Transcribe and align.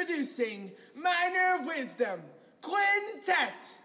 Introducing 0.00 0.72
Minor 0.94 1.66
Wisdom 1.66 2.22
Quintet. 2.62 3.76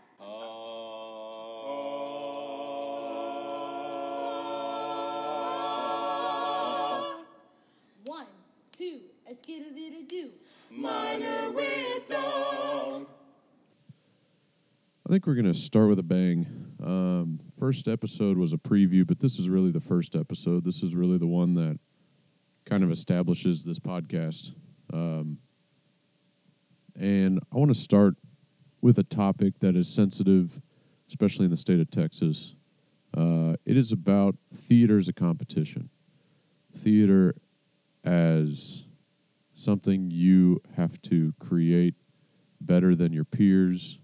One, 8.05 8.25
two, 8.71 9.01
a 9.29 9.35
skittle 9.35 9.71
diddle 9.75 10.03
do. 10.07 10.29
Minor 10.71 11.51
Wisdom. 11.51 13.07
I 15.05 15.09
think 15.09 15.27
we're 15.27 15.33
going 15.33 15.45
to 15.45 15.53
start 15.53 15.89
with 15.89 15.99
a 15.99 16.03
bang. 16.03 16.47
Um, 16.81 17.41
first 17.59 17.89
episode 17.89 18.37
was 18.37 18.53
a 18.53 18.57
preview, 18.57 19.05
but 19.05 19.19
this 19.19 19.37
is 19.37 19.49
really 19.49 19.71
the 19.71 19.81
first 19.81 20.15
episode. 20.15 20.63
This 20.63 20.81
is 20.81 20.95
really 20.95 21.17
the 21.17 21.27
one 21.27 21.55
that 21.55 21.77
kind 22.63 22.85
of 22.85 22.91
establishes 22.91 23.65
this 23.65 23.79
podcast. 23.79 24.53
Um, 24.93 25.39
and 26.99 27.39
I 27.53 27.57
want 27.57 27.69
to 27.69 27.79
start 27.79 28.15
with 28.81 28.97
a 28.97 29.03
topic 29.03 29.59
that 29.59 29.75
is 29.75 29.93
sensitive, 29.93 30.61
especially 31.07 31.45
in 31.45 31.51
the 31.51 31.57
state 31.57 31.79
of 31.79 31.89
Texas. 31.89 32.55
Uh, 33.15 33.55
it 33.65 33.77
is 33.77 33.91
about 33.91 34.35
theater 34.53 34.97
as 34.97 35.07
a 35.07 35.13
competition, 35.13 35.89
theater 36.75 37.35
as 38.03 38.85
something 39.53 40.11
you 40.11 40.61
have 40.75 41.01
to 41.01 41.33
create 41.39 41.95
better 42.61 42.95
than 42.95 43.13
your 43.13 43.23
peers 43.23 43.99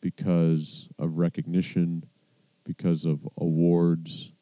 because 0.00 0.88
of 0.98 1.18
recognition, 1.18 2.04
because 2.64 3.04
of 3.04 3.26
awards, 3.38 4.32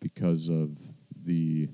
because 0.00 0.48
of 0.48 0.78
the 1.24 1.68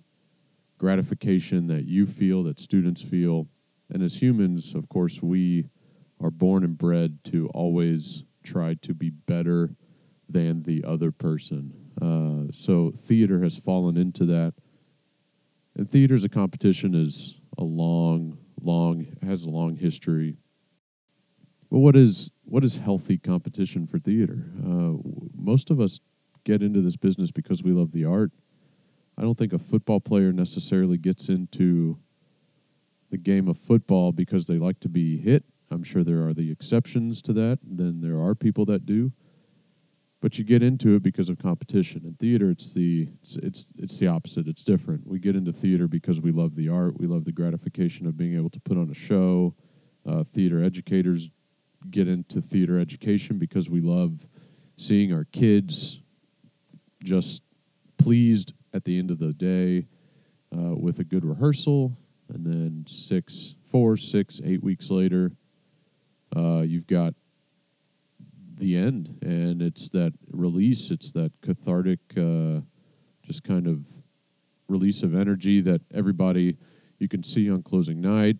gratification 0.78 1.66
that 1.66 1.84
you 1.84 2.06
feel, 2.06 2.42
that 2.42 2.58
students 2.58 3.02
feel. 3.02 3.46
And 3.90 4.02
as 4.02 4.22
humans, 4.22 4.74
of 4.74 4.88
course, 4.88 5.22
we 5.22 5.66
are 6.20 6.30
born 6.30 6.64
and 6.64 6.76
bred 6.76 7.24
to 7.24 7.48
always 7.48 8.24
try 8.42 8.74
to 8.74 8.94
be 8.94 9.10
better 9.10 9.74
than 10.28 10.62
the 10.62 10.84
other 10.84 11.10
person. 11.10 11.72
Uh, 12.00 12.52
so 12.52 12.92
theater 12.96 13.42
has 13.42 13.58
fallen 13.58 13.96
into 13.96 14.24
that. 14.26 14.54
And 15.76 15.88
theater 15.88 16.14
as 16.14 16.24
a 16.24 16.28
competition 16.28 16.94
is 16.94 17.40
a 17.58 17.64
long, 17.64 18.38
long, 18.60 19.06
has 19.22 19.44
a 19.44 19.50
long 19.50 19.76
history. 19.76 20.36
But 21.70 21.78
what 21.78 21.96
is 21.96 22.30
what 22.44 22.64
is 22.64 22.78
healthy 22.78 23.16
competition 23.16 23.86
for 23.86 23.98
theater? 23.98 24.50
Uh, 24.58 24.94
most 25.36 25.70
of 25.70 25.80
us 25.80 26.00
get 26.42 26.62
into 26.62 26.80
this 26.80 26.96
business 26.96 27.30
because 27.30 27.62
we 27.62 27.70
love 27.70 27.92
the 27.92 28.04
art. 28.04 28.32
I 29.16 29.22
don't 29.22 29.38
think 29.38 29.52
a 29.52 29.58
football 29.58 30.00
player 30.00 30.32
necessarily 30.32 30.98
gets 30.98 31.28
into 31.28 31.98
the 33.10 33.18
game 33.18 33.48
of 33.48 33.58
football 33.58 34.12
because 34.12 34.46
they 34.46 34.58
like 34.58 34.80
to 34.80 34.88
be 34.88 35.18
hit. 35.18 35.44
I'm 35.70 35.82
sure 35.82 36.02
there 36.02 36.26
are 36.26 36.34
the 36.34 36.50
exceptions 36.50 37.22
to 37.22 37.32
that. 37.34 37.58
Then 37.62 38.00
there 38.00 38.20
are 38.20 38.34
people 38.34 38.64
that 38.66 38.86
do. 38.86 39.12
But 40.20 40.38
you 40.38 40.44
get 40.44 40.62
into 40.62 40.94
it 40.96 41.02
because 41.02 41.28
of 41.30 41.38
competition. 41.38 42.02
In 42.04 42.14
theater, 42.14 42.50
it's 42.50 42.74
the 42.74 43.08
it's 43.22 43.36
it's, 43.36 43.72
it's 43.78 43.98
the 43.98 44.06
opposite. 44.06 44.46
It's 44.46 44.62
different. 44.62 45.06
We 45.06 45.18
get 45.18 45.34
into 45.34 45.52
theater 45.52 45.88
because 45.88 46.20
we 46.20 46.30
love 46.30 46.56
the 46.56 46.68
art. 46.68 46.98
We 46.98 47.06
love 47.06 47.24
the 47.24 47.32
gratification 47.32 48.06
of 48.06 48.16
being 48.16 48.36
able 48.36 48.50
to 48.50 48.60
put 48.60 48.76
on 48.76 48.90
a 48.90 48.94
show. 48.94 49.54
Uh, 50.06 50.24
theater 50.24 50.62
educators 50.62 51.30
get 51.88 52.08
into 52.08 52.42
theater 52.42 52.78
education 52.78 53.38
because 53.38 53.70
we 53.70 53.80
love 53.80 54.28
seeing 54.76 55.12
our 55.12 55.24
kids 55.24 56.00
just 57.02 57.42
pleased 57.96 58.52
at 58.74 58.84
the 58.84 58.98
end 58.98 59.10
of 59.10 59.18
the 59.18 59.32
day 59.32 59.86
uh, 60.54 60.74
with 60.74 60.98
a 60.98 61.04
good 61.04 61.24
rehearsal, 61.24 61.96
and 62.32 62.46
then 62.46 62.84
six, 62.86 63.56
four, 63.64 63.96
six, 63.96 64.40
eight 64.44 64.62
weeks 64.62 64.90
later, 64.90 65.32
uh, 66.34 66.60
you've 66.60 66.86
got 66.86 67.14
the 68.56 68.76
end, 68.76 69.18
and 69.22 69.60
it's 69.60 69.88
that 69.90 70.12
release. 70.30 70.90
It's 70.90 71.12
that 71.12 71.32
cathartic, 71.42 71.98
uh, 72.16 72.60
just 73.22 73.42
kind 73.42 73.66
of 73.66 73.84
release 74.68 75.02
of 75.02 75.14
energy 75.14 75.60
that 75.60 75.82
everybody 75.92 76.56
you 76.98 77.08
can 77.08 77.22
see 77.22 77.50
on 77.50 77.62
closing 77.62 78.00
night. 78.00 78.36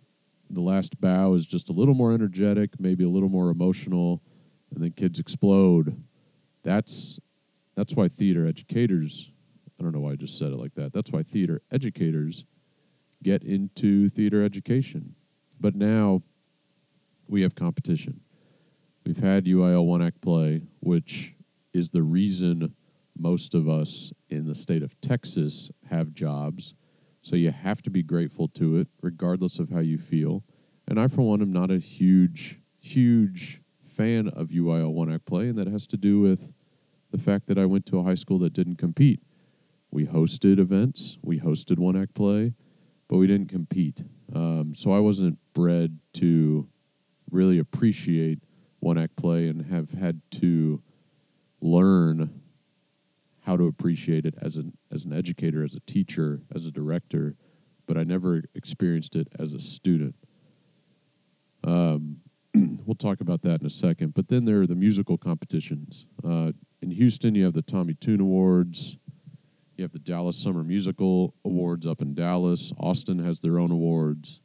The 0.48 0.60
last 0.60 1.00
bow 1.00 1.34
is 1.34 1.46
just 1.46 1.68
a 1.68 1.72
little 1.72 1.94
more 1.94 2.12
energetic, 2.12 2.78
maybe 2.78 3.04
a 3.04 3.08
little 3.08 3.28
more 3.28 3.50
emotional, 3.50 4.22
and 4.72 4.82
then 4.82 4.92
kids 4.92 5.18
explode. 5.18 6.02
That's 6.62 7.18
that's 7.74 7.94
why 7.94 8.08
theater 8.08 8.46
educators. 8.46 9.30
I 9.78 9.82
don't 9.82 9.92
know 9.92 10.00
why 10.00 10.12
I 10.12 10.16
just 10.16 10.38
said 10.38 10.52
it 10.52 10.58
like 10.58 10.74
that. 10.74 10.92
That's 10.92 11.10
why 11.10 11.22
theater 11.22 11.62
educators 11.72 12.44
get 13.22 13.42
into 13.42 14.08
theater 14.08 14.44
education. 14.44 15.14
But 15.58 15.74
now 15.74 16.22
we 17.28 17.42
have 17.42 17.54
competition. 17.54 18.20
We've 19.04 19.18
had 19.18 19.44
UIL 19.44 19.86
one 19.86 20.02
act 20.02 20.20
play, 20.20 20.62
which 20.80 21.34
is 21.72 21.90
the 21.90 22.02
reason 22.02 22.74
most 23.16 23.54
of 23.54 23.68
us 23.68 24.12
in 24.28 24.46
the 24.46 24.54
state 24.54 24.82
of 24.82 25.00
Texas 25.00 25.70
have 25.90 26.12
jobs. 26.12 26.74
So 27.22 27.36
you 27.36 27.50
have 27.50 27.82
to 27.82 27.90
be 27.90 28.02
grateful 28.02 28.48
to 28.48 28.76
it, 28.76 28.88
regardless 29.02 29.58
of 29.58 29.70
how 29.70 29.80
you 29.80 29.98
feel. 29.98 30.42
And 30.88 30.98
I, 30.98 31.06
for 31.06 31.22
one, 31.22 31.42
am 31.42 31.52
not 31.52 31.70
a 31.70 31.78
huge, 31.78 32.60
huge 32.80 33.60
fan 33.82 34.28
of 34.28 34.48
UIL 34.48 34.92
one 34.92 35.12
act 35.12 35.26
play, 35.26 35.48
and 35.48 35.58
that 35.58 35.66
has 35.66 35.86
to 35.88 35.96
do 35.96 36.20
with 36.20 36.52
the 37.10 37.18
fact 37.18 37.46
that 37.48 37.58
I 37.58 37.66
went 37.66 37.86
to 37.86 37.98
a 37.98 38.04
high 38.04 38.14
school 38.14 38.38
that 38.38 38.52
didn't 38.52 38.76
compete. 38.76 39.20
We 39.90 40.06
hosted 40.06 40.58
events, 40.58 41.18
we 41.22 41.40
hosted 41.40 41.78
one 41.78 41.96
act 41.96 42.14
play, 42.14 42.54
but 43.10 43.16
we 43.16 43.26
didn't 43.26 43.48
compete. 43.48 44.04
Um, 44.32 44.72
so 44.72 44.92
I 44.92 45.00
wasn't 45.00 45.36
bred 45.52 45.98
to 46.14 46.68
really 47.28 47.58
appreciate 47.58 48.38
one 48.78 48.96
act 48.96 49.16
play 49.16 49.48
and 49.48 49.66
have 49.66 49.90
had 49.90 50.22
to 50.30 50.80
learn 51.60 52.40
how 53.40 53.56
to 53.56 53.66
appreciate 53.66 54.24
it 54.24 54.34
as 54.40 54.54
an 54.54 54.74
as 54.92 55.04
an 55.04 55.12
educator, 55.12 55.64
as 55.64 55.74
a 55.74 55.80
teacher, 55.80 56.42
as 56.54 56.66
a 56.66 56.70
director, 56.70 57.34
but 57.86 57.98
I 57.98 58.04
never 58.04 58.44
experienced 58.54 59.16
it 59.16 59.26
as 59.36 59.54
a 59.54 59.60
student. 59.60 60.14
Um, 61.64 62.18
we'll 62.54 62.94
talk 62.94 63.20
about 63.20 63.42
that 63.42 63.60
in 63.60 63.66
a 63.66 63.70
second. 63.70 64.14
But 64.14 64.28
then 64.28 64.44
there 64.44 64.60
are 64.60 64.66
the 64.68 64.76
musical 64.76 65.18
competitions. 65.18 66.06
Uh, 66.24 66.52
in 66.80 66.92
Houston, 66.92 67.34
you 67.34 67.44
have 67.44 67.54
the 67.54 67.62
Tommy 67.62 67.94
Tune 67.94 68.20
Awards. 68.20 68.98
You 69.80 69.84
have 69.84 69.92
the 69.92 69.98
Dallas 69.98 70.36
Summer 70.36 70.62
Musical 70.62 71.32
Awards 71.42 71.86
up 71.86 72.02
in 72.02 72.12
Dallas. 72.12 72.70
Austin 72.76 73.18
has 73.20 73.40
their 73.40 73.58
own 73.58 73.70
awards. 73.70 74.42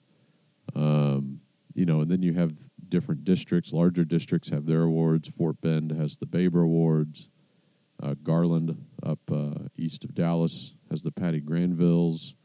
Um, 0.74 1.42
you 1.74 1.86
know, 1.86 2.00
and 2.00 2.10
then 2.10 2.22
you 2.22 2.36
have 2.36 2.54
different 2.88 3.26
districts. 3.26 3.74
Larger 3.74 4.06
districts 4.06 4.48
have 4.52 4.66
their 4.66 4.84
awards. 4.84 5.28
Fort 5.28 5.60
Bend 5.60 5.92
has 5.92 6.16
the 6.16 6.26
Baber 6.26 6.62
Awards. 6.62 7.28
Uh, 8.02 8.16
Garland 8.24 8.86
up 9.04 9.20
uh, 9.30 9.66
east 9.76 10.06
of 10.06 10.16
Dallas 10.16 10.74
has 10.90 11.02
the 11.02 11.12
Patty 11.12 11.42
Granvilles. 11.42 12.36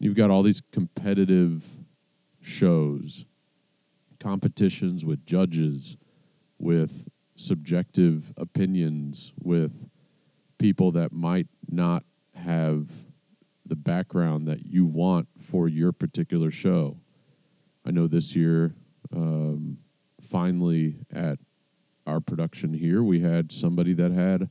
You've 0.00 0.16
got 0.16 0.28
all 0.28 0.42
these 0.42 0.60
competitive 0.72 1.78
shows, 2.40 3.26
competitions 4.18 5.04
with 5.04 5.24
judges, 5.24 5.96
with 6.58 7.06
subjective 7.36 8.32
opinions, 8.36 9.32
with 9.40 9.88
people 10.58 10.92
that 10.92 11.12
might 11.12 11.46
not 11.70 12.04
have 12.34 12.88
the 13.64 13.76
background 13.76 14.46
that 14.48 14.66
you 14.66 14.86
want 14.86 15.28
for 15.38 15.68
your 15.68 15.92
particular 15.92 16.50
show. 16.50 16.98
I 17.84 17.90
know 17.90 18.06
this 18.06 18.34
year, 18.34 18.74
um, 19.14 19.78
finally 20.20 20.96
at 21.12 21.38
our 22.06 22.20
production 22.20 22.72
here, 22.72 23.02
we 23.02 23.20
had 23.20 23.52
somebody 23.52 23.92
that 23.94 24.10
had 24.10 24.48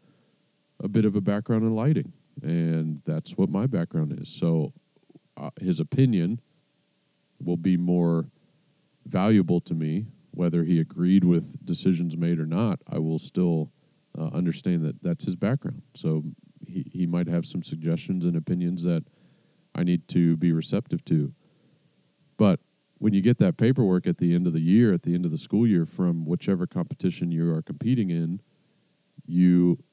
a 0.79 0.88
bit 0.88 1.06
of 1.06 1.16
a 1.16 1.22
background 1.22 1.63
in 1.63 1.75
lighting, 1.75 2.13
and 2.41 3.01
that's 3.06 3.31
what 3.31 3.50
my 3.50 3.66
background 3.66 4.18
is. 4.19 4.29
So 4.29 4.74
uh, 5.35 5.50
his 5.59 5.79
opinion 5.79 6.39
will 7.39 7.57
be 7.57 7.78
more 7.78 8.29
valuable 9.06 9.60
to 9.62 9.74
me, 9.74 10.07
whether 10.31 10.63
he 10.63 10.80
agreed 10.80 11.24
with 11.24 11.65
decisions 11.65 12.15
made 12.15 12.39
or 12.39 12.45
not. 12.45 12.80
I 12.88 13.00
will 13.00 13.19
still 13.19 13.71
uh, 14.17 14.29
understand 14.33 14.83
that 14.85 15.01
that's 15.03 15.25
his 15.25 15.35
background. 15.35 15.81
So 15.93 16.23
he, 16.65 16.89
he 16.91 17.05
might 17.05 17.27
have 17.27 17.45
some 17.45 17.63
suggestions 17.63 18.25
and 18.25 18.35
opinions 18.35 18.83
that 18.83 19.05
I 19.75 19.83
need 19.83 20.07
to 20.09 20.35
be 20.37 20.51
receptive 20.51 21.05
to. 21.05 21.33
But 22.37 22.59
when 22.97 23.13
you 23.13 23.21
get 23.21 23.37
that 23.39 23.57
paperwork 23.57 24.07
at 24.07 24.17
the 24.17 24.33
end 24.33 24.47
of 24.47 24.53
the 24.53 24.59
year, 24.59 24.93
at 24.93 25.03
the 25.03 25.13
end 25.13 25.25
of 25.25 25.31
the 25.31 25.37
school 25.37 25.67
year, 25.67 25.85
from 25.85 26.25
whichever 26.25 26.65
competition 26.65 27.31
you 27.31 27.51
are 27.51 27.61
competing 27.61 28.09
in, 28.09 28.41
you 29.25 29.83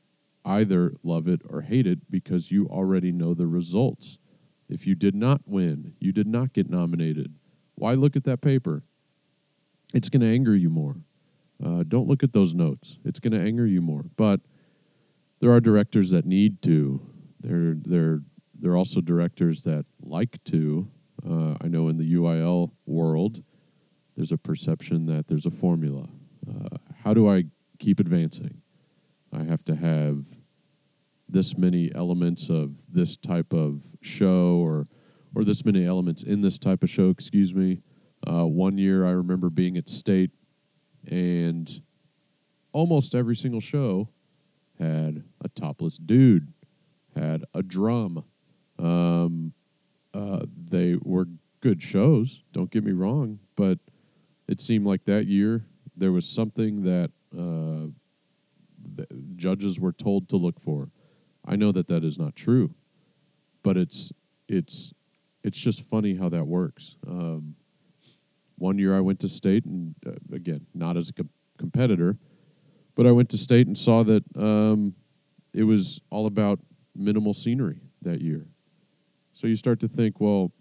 either 0.44 0.92
love 1.02 1.28
it 1.28 1.42
or 1.48 1.62
hate 1.62 1.86
it 1.86 2.10
because 2.10 2.50
you 2.50 2.66
already 2.66 3.12
know 3.12 3.34
the 3.34 3.46
results. 3.46 4.18
If 4.68 4.86
you 4.86 4.94
did 4.94 5.14
not 5.14 5.42
win, 5.46 5.94
you 6.00 6.12
did 6.12 6.26
not 6.26 6.52
get 6.52 6.70
nominated, 6.70 7.34
why 7.74 7.94
look 7.94 8.16
at 8.16 8.24
that 8.24 8.40
paper? 8.40 8.82
It's 9.92 10.08
going 10.08 10.22
to 10.22 10.26
anger 10.26 10.54
you 10.54 10.70
more. 10.70 10.96
Uh, 11.64 11.82
don't 11.87 12.06
look 12.06 12.22
at 12.22 12.32
those 12.32 12.55
notes. 12.55 12.99
It's 13.05 13.19
going 13.19 13.32
to 13.32 13.40
anger 13.40 13.66
you 13.66 13.81
more. 13.81 14.05
But 14.16 14.40
there 15.40 15.50
are 15.50 15.61
directors 15.61 16.11
that 16.11 16.26
need 16.26 16.62
to. 16.62 17.00
There, 17.40 17.75
there, 17.75 18.20
there 18.58 18.72
are 18.72 18.76
also 18.76 19.00
directors 19.00 19.62
that 19.64 19.87
like 20.00 20.43
to. 20.44 20.90
Uh, 21.28 21.55
I 21.61 21.69
know 21.69 21.88
in 21.88 21.96
the 21.96 22.14
UIL 22.14 22.72
world, 22.87 23.43
there's 24.14 24.32
a 24.32 24.38
perception 24.38 25.06
that 25.06 25.26
there's 25.26 25.46
a 25.46 25.50
formula. 25.50 26.08
Uh, 26.49 26.76
how 27.02 27.14
do 27.14 27.28
I 27.28 27.44
keep 27.78 27.99
advancing? 27.99 28.60
I 29.32 29.44
have 29.44 29.64
to 29.64 29.75
have 29.75 30.25
this 31.28 31.56
many 31.56 31.90
elements 31.94 32.49
of 32.49 32.93
this 32.93 33.17
type 33.17 33.52
of 33.52 33.82
show 34.00 34.56
or 34.56 34.87
or 35.34 35.43
this 35.43 35.64
many 35.64 35.84
elements 35.84 36.22
in 36.22 36.43
this 36.43 36.58
type 36.58 36.82
of 36.82 36.90
show 36.90 37.08
excuse 37.08 37.55
me 37.55 37.81
uh, 38.28 38.44
one 38.44 38.76
year 38.78 39.06
i 39.06 39.10
remember 39.10 39.49
being 39.49 39.76
at 39.76 39.88
state 39.88 40.31
and 41.10 41.82
almost 42.72 43.14
every 43.14 43.36
single 43.36 43.60
show 43.60 44.08
had 44.78 45.24
a 45.42 45.48
topless 45.48 45.96
dude 45.96 46.52
had 47.16 47.44
a 47.54 47.62
drum 47.62 48.24
um, 48.78 49.52
uh, 50.12 50.40
they 50.68 50.96
were 51.02 51.26
good 51.60 51.82
shows 51.82 52.42
don't 52.52 52.70
get 52.70 52.84
me 52.84 52.92
wrong 52.92 53.38
but 53.56 53.78
it 54.48 54.60
seemed 54.60 54.86
like 54.86 55.04
that 55.04 55.26
year 55.26 55.64
there 55.96 56.12
was 56.12 56.26
something 56.26 56.82
that 56.82 57.10
uh, 57.38 57.86
judges 59.36 59.78
were 59.78 59.92
told 59.92 60.28
to 60.28 60.36
look 60.36 60.58
for 60.58 60.90
I 61.46 61.56
know 61.56 61.72
that 61.72 61.88
that 61.88 62.04
is 62.04 62.18
not 62.18 62.34
true, 62.34 62.74
but 63.62 63.76
it's 63.76 64.12
it's 64.48 64.92
it's 65.42 65.58
just 65.58 65.82
funny 65.82 66.14
how 66.14 66.28
that 66.30 66.46
works. 66.46 66.96
Um, 67.06 67.56
one 68.56 68.78
year 68.78 68.96
I 68.96 69.00
went 69.00 69.20
to 69.20 69.28
state, 69.28 69.64
and 69.64 69.94
uh, 70.06 70.12
again, 70.32 70.66
not 70.74 70.96
as 70.96 71.08
a 71.08 71.12
com- 71.12 71.30
competitor, 71.58 72.16
but 72.94 73.06
I 73.06 73.12
went 73.12 73.28
to 73.30 73.38
state 73.38 73.66
and 73.66 73.76
saw 73.76 74.02
that 74.04 74.24
um, 74.36 74.94
it 75.52 75.64
was 75.64 76.00
all 76.10 76.26
about 76.26 76.60
minimal 76.94 77.32
scenery 77.32 77.80
that 78.02 78.20
year. 78.20 78.46
So 79.32 79.46
you 79.46 79.56
start 79.56 79.80
to 79.80 79.88
think, 79.88 80.20
well, 80.20 80.52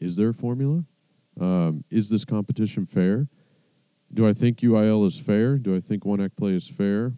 is 0.00 0.16
there 0.16 0.28
a 0.28 0.34
formula? 0.34 0.84
Um, 1.40 1.84
is 1.90 2.08
this 2.10 2.24
competition 2.24 2.86
fair? 2.86 3.28
Do 4.12 4.26
I 4.26 4.32
think 4.32 4.58
UIL 4.58 5.04
is 5.06 5.20
fair? 5.20 5.58
Do 5.58 5.74
I 5.74 5.80
think 5.80 6.04
one 6.04 6.20
act 6.20 6.36
play 6.36 6.52
is 6.52 6.70
fair? 6.70 7.14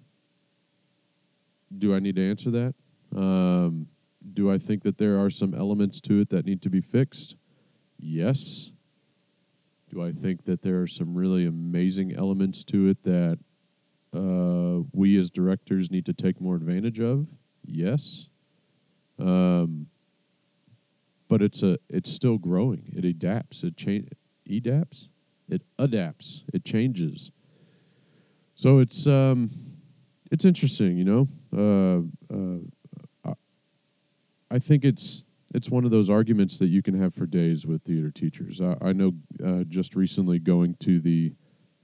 do 1.77 1.95
I 1.95 1.99
need 1.99 2.17
to 2.17 2.29
answer 2.29 2.51
that? 2.51 2.75
Um, 3.15 3.89
do 4.33 4.51
I 4.51 4.59
think 4.59 4.83
that 4.83 4.99
there 4.99 5.19
are 5.19 5.31
some 5.31 5.55
elements 5.55 6.01
to 6.03 6.21
it 6.21 6.31
that 6.31 6.47
need 6.47 6.63
to 6.63 6.71
be 6.71 6.81
fixed? 6.81 7.37
Yes. 7.99 8.73
Do 9.89 10.03
I 10.03 10.13
think 10.13 10.45
that 10.45 10.63
there 10.63 10.81
are 10.83 10.87
some 10.87 11.15
really 11.15 11.47
amazing 11.47 12.15
elements 12.15 12.63
to 12.65 12.89
it 12.89 13.03
that 13.05 13.39
uh, 14.15 14.85
we 14.93 15.19
as 15.19 15.31
directors 15.31 15.91
need 15.91 16.05
to 16.07 16.13
take 16.13 16.41
more 16.41 16.57
advantage 16.57 17.01
of? 17.01 17.27
Yes. 17.65 18.29
Um, 19.19 19.87
but 21.29 21.43
it's 21.43 21.63
a 21.63 21.79
it's 21.89 22.11
still 22.11 22.39
growing. 22.39 22.93
It 22.95 23.05
adapts. 23.05 23.63
It 23.63 23.77
change. 23.77 24.09
Adapts. 24.49 25.09
It 25.49 25.63
adapts. 25.79 26.45
It 26.53 26.65
changes. 26.65 27.31
So 28.55 28.79
it's 28.79 29.07
um, 29.07 29.51
it's 30.31 30.45
interesting, 30.45 30.97
you 30.97 31.05
know. 31.05 31.29
Uh, 31.55 32.35
uh, 32.35 33.35
I 34.51 34.59
think 34.59 34.85
it's 34.85 35.25
it's 35.55 35.71
one 35.71 35.85
of 35.85 35.91
those 35.91 36.11
arguments 36.11 36.59
that 36.59 36.69
you 36.69 36.83
can 36.83 37.01
have 37.01 37.15
for 37.15 37.27
days 37.27 37.67
with 37.67 37.83
theater 37.83 38.11
teachers. 38.11 38.61
I, 38.61 38.77
I 38.81 38.93
know 38.93 39.13
uh, 39.45 39.65
just 39.67 39.95
recently 39.95 40.39
going 40.39 40.75
to 40.81 41.01
the 41.01 41.35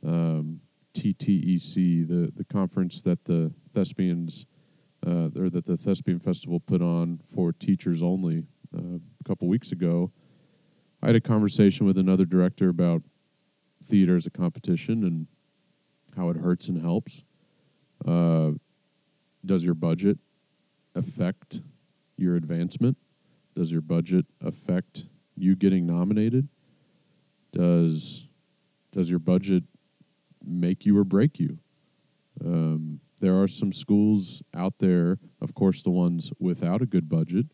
um, 0.04 0.60
TTEC, 0.94 2.06
the 2.06 2.30
the 2.34 2.44
conference 2.44 3.02
that 3.02 3.24
the 3.24 3.52
thespians 3.72 4.46
uh, 5.06 5.28
or 5.36 5.50
that 5.50 5.66
the 5.66 5.76
thespian 5.76 6.18
festival 6.18 6.60
put 6.60 6.82
on 6.82 7.20
for 7.26 7.52
teachers 7.52 8.02
only 8.02 8.44
uh, 8.76 8.96
a 8.96 9.28
couple 9.28 9.48
weeks 9.48 9.72
ago. 9.72 10.12
I 11.02 11.08
had 11.08 11.16
a 11.16 11.20
conversation 11.20 11.86
with 11.86 11.98
another 11.98 12.24
director 12.24 12.68
about 12.68 13.02
theater 13.82 14.16
as 14.16 14.26
a 14.26 14.30
competition 14.30 15.04
and 15.04 15.26
how 16.16 16.30
it 16.30 16.38
hurts 16.38 16.68
and 16.68 16.80
helps. 16.80 17.24
Uh, 18.06 18.52
does 19.44 19.64
your 19.64 19.74
budget 19.74 20.18
affect 20.94 21.60
your 22.16 22.36
advancement? 22.36 22.96
Does 23.54 23.70
your 23.70 23.80
budget 23.80 24.26
affect 24.40 25.06
you 25.36 25.56
getting 25.56 25.86
nominated? 25.86 26.48
Does 27.52 28.26
does 28.92 29.10
your 29.10 29.18
budget 29.18 29.64
make 30.44 30.86
you 30.86 30.96
or 30.96 31.04
break 31.04 31.38
you? 31.40 31.58
Um, 32.44 33.00
there 33.20 33.40
are 33.40 33.48
some 33.48 33.72
schools 33.72 34.42
out 34.54 34.78
there, 34.78 35.18
of 35.40 35.54
course, 35.54 35.82
the 35.82 35.90
ones 35.90 36.30
without 36.38 36.82
a 36.82 36.86
good 36.86 37.08
budget, 37.08 37.46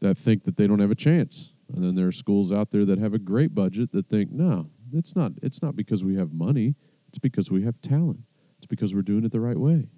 that 0.00 0.16
think 0.16 0.44
that 0.44 0.56
they 0.56 0.66
don't 0.66 0.80
have 0.80 0.90
a 0.90 0.96
chance, 0.96 1.54
and 1.72 1.82
then 1.82 1.94
there 1.94 2.06
are 2.06 2.12
schools 2.12 2.52
out 2.52 2.70
there 2.70 2.84
that 2.84 2.98
have 2.98 3.14
a 3.14 3.18
great 3.18 3.54
budget 3.54 3.92
that 3.92 4.08
think, 4.08 4.30
no, 4.30 4.70
it's 4.92 5.16
not. 5.16 5.32
It's 5.42 5.62
not 5.62 5.74
because 5.76 6.04
we 6.04 6.16
have 6.16 6.32
money. 6.32 6.74
It's 7.08 7.18
because 7.18 7.50
we 7.50 7.62
have 7.62 7.80
talent. 7.80 8.20
It's 8.58 8.66
because 8.66 8.94
we're 8.94 9.02
doing 9.02 9.24
it 9.24 9.32
the 9.32 9.40
right 9.40 9.58
way. 9.58 9.88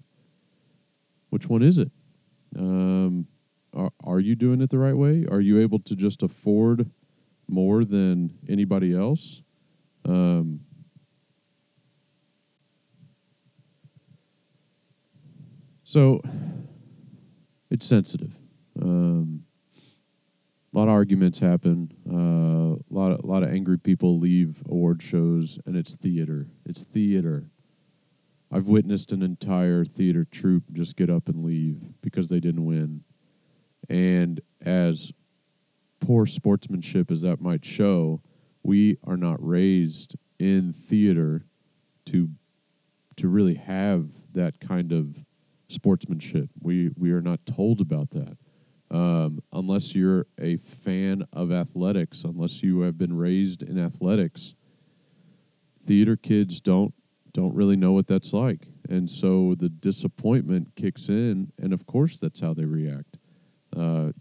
Which 1.30 1.48
one 1.48 1.62
is 1.62 1.78
it? 1.78 1.90
Um, 2.56 3.26
are, 3.76 3.92
are 4.02 4.20
you 4.20 4.34
doing 4.34 4.60
it 4.60 4.70
the 4.70 4.78
right 4.78 4.96
way? 4.96 5.26
Are 5.30 5.40
you 5.40 5.60
able 5.60 5.78
to 5.80 5.94
just 5.94 6.22
afford 6.22 6.90
more 7.46 7.84
than 7.84 8.38
anybody 8.48 8.94
else? 8.94 9.42
Um, 10.04 10.60
so 15.84 16.22
it's 17.70 17.86
sensitive. 17.86 18.38
Um, 18.80 19.44
a 20.74 20.78
lot 20.78 20.88
of 20.88 20.94
arguments 20.94 21.38
happen. 21.38 21.92
Uh, 22.08 22.76
a 22.76 22.94
lot 22.94 23.12
of 23.12 23.20
a 23.24 23.26
lot 23.26 23.42
of 23.42 23.50
angry 23.50 23.78
people 23.78 24.18
leave 24.18 24.62
award 24.68 25.02
shows, 25.02 25.58
and 25.64 25.76
it's 25.76 25.94
theater. 25.94 26.48
It's 26.64 26.84
theater. 26.84 27.50
I've 28.52 28.68
witnessed 28.68 29.10
an 29.10 29.22
entire 29.22 29.84
theater 29.84 30.24
troupe 30.24 30.64
just 30.72 30.96
get 30.96 31.10
up 31.10 31.28
and 31.28 31.44
leave 31.44 31.94
because 32.00 32.28
they 32.28 32.40
didn't 32.40 32.64
win. 32.64 33.02
And 33.88 34.40
as 34.60 35.12
poor 36.00 36.26
sportsmanship 36.26 37.10
as 37.10 37.22
that 37.22 37.40
might 37.40 37.64
show, 37.64 38.22
we 38.62 38.98
are 39.04 39.16
not 39.16 39.44
raised 39.44 40.16
in 40.38 40.72
theater 40.72 41.46
to 42.06 42.30
to 43.16 43.28
really 43.28 43.54
have 43.54 44.08
that 44.34 44.60
kind 44.60 44.92
of 44.92 45.24
sportsmanship. 45.68 46.50
We 46.60 46.90
we 46.96 47.12
are 47.12 47.22
not 47.22 47.46
told 47.46 47.80
about 47.80 48.10
that. 48.10 48.36
Um, 48.88 49.40
unless 49.52 49.96
you're 49.96 50.26
a 50.38 50.58
fan 50.58 51.26
of 51.32 51.50
athletics, 51.50 52.22
unless 52.22 52.62
you 52.62 52.80
have 52.82 52.96
been 52.96 53.16
raised 53.16 53.62
in 53.62 53.78
athletics, 53.78 54.54
theater 55.84 56.16
kids 56.16 56.60
don't 56.60 56.94
don't 57.32 57.54
really 57.54 57.76
know 57.76 57.92
what 57.92 58.06
that's 58.06 58.32
like. 58.32 58.68
And 58.88 59.10
so 59.10 59.54
the 59.58 59.68
disappointment 59.68 60.74
kicks 60.76 61.08
in, 61.08 61.52
and 61.58 61.72
of 61.72 61.86
course, 61.86 62.18
that's 62.18 62.40
how 62.40 62.54
they 62.54 62.64
react. 62.64 63.15
Uh, 63.76 64.12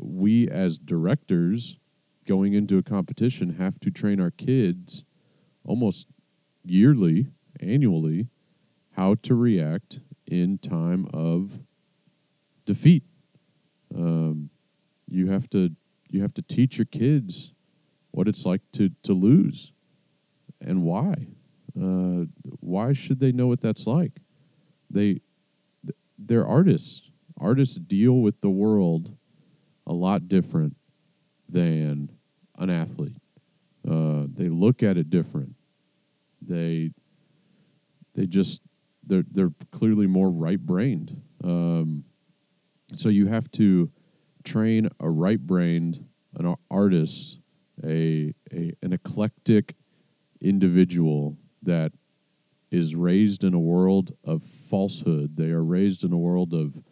we, 0.00 0.48
as 0.48 0.78
directors, 0.78 1.78
going 2.26 2.52
into 2.52 2.78
a 2.78 2.82
competition, 2.82 3.54
have 3.54 3.78
to 3.80 3.90
train 3.90 4.20
our 4.20 4.30
kids 4.30 5.04
almost 5.64 6.08
yearly, 6.64 7.28
annually, 7.60 8.28
how 8.96 9.14
to 9.14 9.34
react 9.34 10.00
in 10.26 10.58
time 10.58 11.08
of 11.12 11.60
defeat. 12.64 13.04
Um, 13.94 14.50
you 15.08 15.30
have 15.30 15.48
to 15.50 15.70
you 16.10 16.22
have 16.22 16.34
to 16.34 16.42
teach 16.42 16.78
your 16.78 16.84
kids 16.86 17.52
what 18.10 18.28
it's 18.28 18.46
like 18.46 18.62
to 18.72 18.90
to 19.02 19.12
lose 19.12 19.72
and 20.60 20.82
why. 20.82 21.28
Uh, 21.80 22.26
why 22.60 22.92
should 22.92 23.18
they 23.18 23.32
know 23.32 23.48
what 23.48 23.60
that's 23.60 23.86
like? 23.86 24.20
They, 24.88 25.20
they're 26.16 26.46
artists. 26.46 27.10
Artists 27.38 27.76
deal 27.76 28.14
with 28.20 28.40
the 28.40 28.50
world 28.50 29.16
a 29.86 29.92
lot 29.92 30.28
different 30.28 30.76
than 31.48 32.10
an 32.58 32.70
athlete. 32.70 33.20
Uh, 33.88 34.24
they 34.32 34.48
look 34.48 34.82
at 34.82 34.96
it 34.96 35.10
different. 35.10 35.54
They, 36.40 36.90
they 38.14 38.26
just 38.26 38.62
they're 39.06 39.24
they're 39.30 39.52
clearly 39.70 40.06
more 40.06 40.30
right 40.30 40.60
brained. 40.60 41.20
Um, 41.42 42.04
so 42.94 43.08
you 43.08 43.26
have 43.26 43.50
to 43.52 43.90
train 44.44 44.88
a 45.00 45.10
right 45.10 45.40
brained 45.40 46.06
an 46.36 46.54
artist, 46.70 47.40
a, 47.84 48.34
a 48.52 48.72
an 48.82 48.92
eclectic 48.92 49.74
individual 50.40 51.38
that 51.62 51.92
is 52.70 52.94
raised 52.96 53.44
in 53.44 53.54
a 53.54 53.58
world 53.58 54.16
of 54.24 54.42
falsehood. 54.42 55.36
They 55.36 55.50
are 55.50 55.64
raised 55.64 56.02
in 56.02 56.12
a 56.12 56.18
world 56.18 56.52
of 56.52 56.82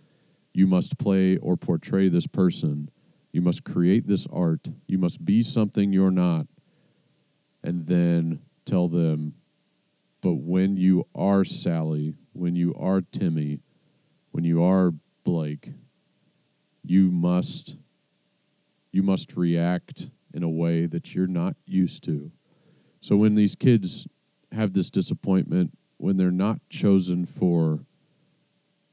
you 0.54 0.66
must 0.66 0.98
play 0.98 1.36
or 1.36 1.56
portray 1.56 2.08
this 2.08 2.26
person. 2.26 2.90
You 3.32 3.40
must 3.40 3.64
create 3.64 4.06
this 4.06 4.26
art. 4.32 4.68
You 4.86 4.98
must 4.98 5.24
be 5.24 5.42
something 5.42 5.92
you're 5.92 6.10
not. 6.10 6.46
And 7.62 7.86
then 7.86 8.40
tell 8.64 8.88
them, 8.88 9.34
but 10.20 10.34
when 10.34 10.76
you 10.76 11.06
are 11.14 11.44
Sally, 11.44 12.14
when 12.32 12.54
you 12.54 12.74
are 12.78 13.00
Timmy, 13.00 13.60
when 14.30 14.44
you 14.44 14.62
are 14.62 14.92
Blake, 15.24 15.72
you 16.82 17.10
must 17.10 17.76
you 18.90 19.02
must 19.02 19.36
react 19.36 20.10
in 20.34 20.42
a 20.42 20.50
way 20.50 20.84
that 20.86 21.14
you're 21.14 21.26
not 21.26 21.56
used 21.64 22.04
to 22.04 22.30
So 23.00 23.16
when 23.16 23.34
these 23.34 23.54
kids 23.54 24.06
have 24.52 24.74
this 24.74 24.90
disappointment, 24.90 25.78
when 25.96 26.16
they're 26.16 26.30
not 26.30 26.60
chosen 26.68 27.24
for 27.24 27.86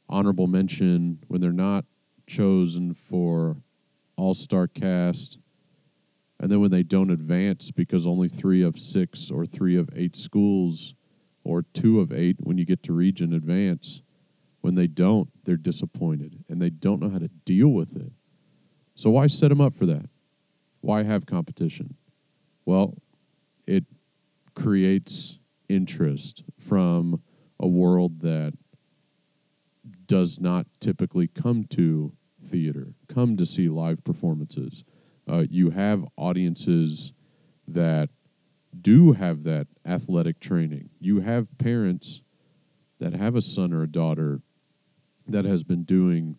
honorable 0.09 0.47
mention, 0.47 1.19
when 1.27 1.39
they're 1.41 1.51
not 1.51 1.85
chosen 2.27 2.93
for 2.93 3.57
all 4.17 4.33
star 4.33 4.67
cast, 4.67 5.39
and 6.39 6.51
then 6.51 6.59
when 6.59 6.71
they 6.71 6.83
don't 6.83 7.11
advance 7.11 7.71
because 7.71 8.07
only 8.07 8.27
three 8.27 8.61
of 8.61 8.79
six 8.79 9.29
or 9.29 9.45
three 9.45 9.75
of 9.77 9.89
eight 9.95 10.15
schools 10.15 10.93
or 11.43 11.61
two 11.61 11.99
of 11.99 12.11
eight 12.11 12.37
when 12.39 12.57
you 12.57 12.65
get 12.65 12.81
to 12.83 12.93
region 12.93 13.33
advance, 13.33 14.01
when 14.61 14.75
they 14.75 14.87
don't, 14.87 15.29
they're 15.43 15.57
disappointed 15.57 16.43
and 16.49 16.61
they 16.61 16.69
don't 16.69 17.01
know 17.01 17.09
how 17.09 17.17
to 17.17 17.29
deal 17.45 17.69
with 17.69 17.95
it. 17.95 18.11
So 18.95 19.09
why 19.09 19.27
set 19.27 19.49
them 19.49 19.61
up 19.61 19.73
for 19.73 19.85
that? 19.85 20.09
Why 20.81 21.03
have 21.03 21.25
competition? 21.25 21.95
Well, 22.65 22.95
it 23.65 23.85
creates 24.55 25.39
interest 25.67 26.43
from 26.57 27.21
a 27.59 27.67
world 27.67 28.21
that 28.21 28.53
does 30.09 30.39
not 30.41 30.65
typically 30.81 31.27
come 31.27 31.63
to 31.63 32.11
theater, 32.43 32.95
come 33.07 33.37
to 33.37 33.45
see 33.45 33.69
live 33.69 34.03
performances. 34.03 34.83
Uh, 35.29 35.45
you 35.49 35.69
have 35.69 36.03
audiences 36.17 37.13
that 37.67 38.09
do 38.81 39.13
have 39.13 39.43
that 39.43 39.67
athletic 39.85 40.39
training. 40.39 40.89
You 40.99 41.19
have 41.19 41.57
parents 41.59 42.23
that 42.99 43.13
have 43.13 43.35
a 43.35 43.41
son 43.41 43.71
or 43.71 43.83
a 43.83 43.87
daughter 43.87 44.41
that 45.27 45.45
has 45.45 45.63
been 45.63 45.83
doing 45.83 46.37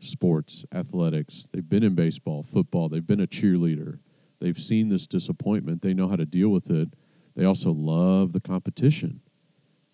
sports, 0.00 0.64
athletics. 0.74 1.46
They've 1.52 1.68
been 1.68 1.84
in 1.84 1.94
baseball, 1.94 2.42
football, 2.42 2.88
they've 2.88 3.06
been 3.06 3.20
a 3.20 3.28
cheerleader. 3.28 4.00
They've 4.40 4.58
seen 4.58 4.88
this 4.88 5.06
disappointment. 5.06 5.82
They 5.82 5.94
know 5.94 6.08
how 6.08 6.16
to 6.16 6.26
deal 6.26 6.48
with 6.48 6.70
it. 6.70 6.94
They 7.36 7.44
also 7.44 7.70
love 7.72 8.32
the 8.32 8.40
competition. 8.40 9.20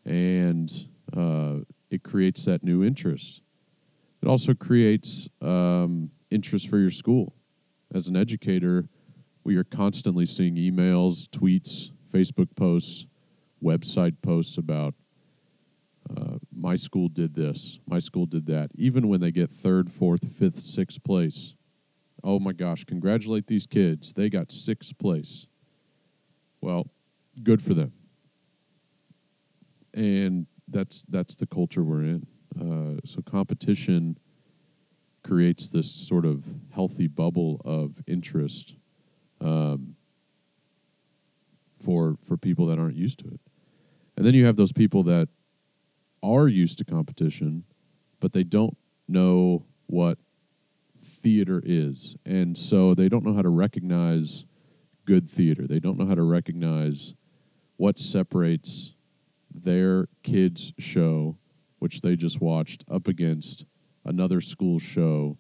And 0.05 0.71
uh, 1.17 1.65
it 1.91 2.03
creates 2.03 2.45
that 2.45 2.63
new 2.63 2.83
interest. 2.83 3.43
It 4.23 4.29
also 4.29 4.55
creates 4.55 5.29
um, 5.43 6.11
interest 6.31 6.69
for 6.69 6.79
your 6.79 6.91
school. 6.91 7.35
As 7.93 8.09
an 8.09 8.17
educator, 8.17 8.89
we 9.45 9.57
are 9.57 9.65
constantly 9.65 10.27
seeing 10.27 10.57
emails, 10.57 11.29
tweets, 11.29 11.91
Facebook 12.13 12.57
posts, 12.57 13.07
website 13.63 14.17
posts 14.23 14.57
about 14.57 14.95
uh, 16.11 16.39
my 16.55 16.77
school 16.77 17.09
did 17.09 17.35
this, 17.35 17.81
my 17.87 17.99
school 17.99 18.27
did 18.27 18.47
that. 18.47 18.71
Even 18.75 19.09
when 19.09 19.21
they 19.21 19.31
get 19.31 19.51
third, 19.51 19.91
fourth, 19.91 20.31
fifth, 20.31 20.63
sixth 20.63 21.03
place, 21.03 21.55
oh 22.23 22.39
my 22.39 22.53
gosh, 22.53 22.85
congratulate 22.85 23.47
these 23.47 23.67
kids. 23.67 24.13
They 24.13 24.29
got 24.29 24.53
sixth 24.53 24.99
place. 24.99 25.47
Well, 26.61 26.89
good 27.43 27.63
for 27.63 27.75
them. 27.75 27.93
And 29.93 30.47
that's 30.69 31.03
that's 31.09 31.37
the 31.37 31.47
culture 31.47 31.83
we're 31.83 32.03
in. 32.03 32.27
Uh, 32.59 33.01
so 33.05 33.21
competition 33.23 34.19
creates 35.23 35.71
this 35.71 35.91
sort 35.91 36.25
of 36.25 36.57
healthy 36.75 37.07
bubble 37.07 37.61
of 37.65 38.03
interest 38.07 38.77
um, 39.41 39.97
for 41.83 42.17
for 42.17 42.37
people 42.37 42.67
that 42.67 42.79
aren't 42.79 42.97
used 42.97 43.19
to 43.21 43.27
it. 43.27 43.41
And 44.17 44.25
then 44.25 44.35
you 44.35 44.45
have 44.45 44.57
those 44.57 44.73
people 44.73 45.03
that 45.05 45.29
are 46.23 46.49
used 46.49 46.79
to 46.79 46.85
competition, 46.85 47.65
but 48.21 48.33
they 48.33 48.45
don't 48.45 48.77
know 49.09 49.67
what 49.87 50.19
theater 50.99 51.61
is. 51.65 52.17
And 52.25 52.57
so 52.57 52.95
they 52.95 53.09
don't 53.09 53.25
know 53.25 53.35
how 53.35 53.43
to 53.43 53.49
recognize 53.49 54.47
good 55.05 55.29
theater. 55.29 55.67
They 55.67 55.81
don't 55.81 55.99
know 55.99 56.07
how 56.07 56.15
to 56.15 56.23
recognize 56.23 57.15
what 57.77 57.99
separates 57.99 58.94
their 59.55 60.09
kids' 60.23 60.73
show, 60.79 61.39
which 61.79 62.01
they 62.01 62.17
just 62.17 62.41
watched, 62.41 62.85
up 62.91 63.07
against 63.07 63.65
another 64.05 64.41
school 64.41 64.79
show. 64.79 65.39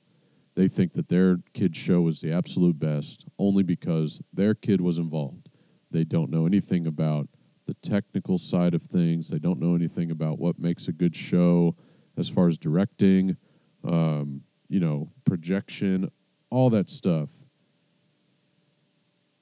They 0.54 0.68
think 0.68 0.92
that 0.92 1.08
their 1.08 1.38
kid's 1.52 1.76
show 1.76 2.00
was 2.00 2.20
the 2.20 2.32
absolute 2.32 2.78
best 2.78 3.26
only 3.38 3.64
because 3.64 4.22
their 4.32 4.54
kid 4.54 4.80
was 4.80 4.98
involved. 4.98 5.50
They 5.90 6.04
don't 6.04 6.30
know 6.30 6.46
anything 6.46 6.86
about 6.86 7.28
the 7.66 7.74
technical 7.74 8.38
side 8.38 8.74
of 8.74 8.82
things. 8.82 9.28
They 9.28 9.38
don't 9.38 9.60
know 9.60 9.74
anything 9.74 10.10
about 10.10 10.38
what 10.38 10.58
makes 10.58 10.86
a 10.86 10.92
good 10.92 11.16
show 11.16 11.74
as 12.16 12.28
far 12.28 12.46
as 12.46 12.56
directing, 12.56 13.36
um, 13.84 14.42
you 14.68 14.78
know, 14.78 15.10
projection, 15.24 16.10
all 16.50 16.70
that 16.70 16.88
stuff. 16.88 17.30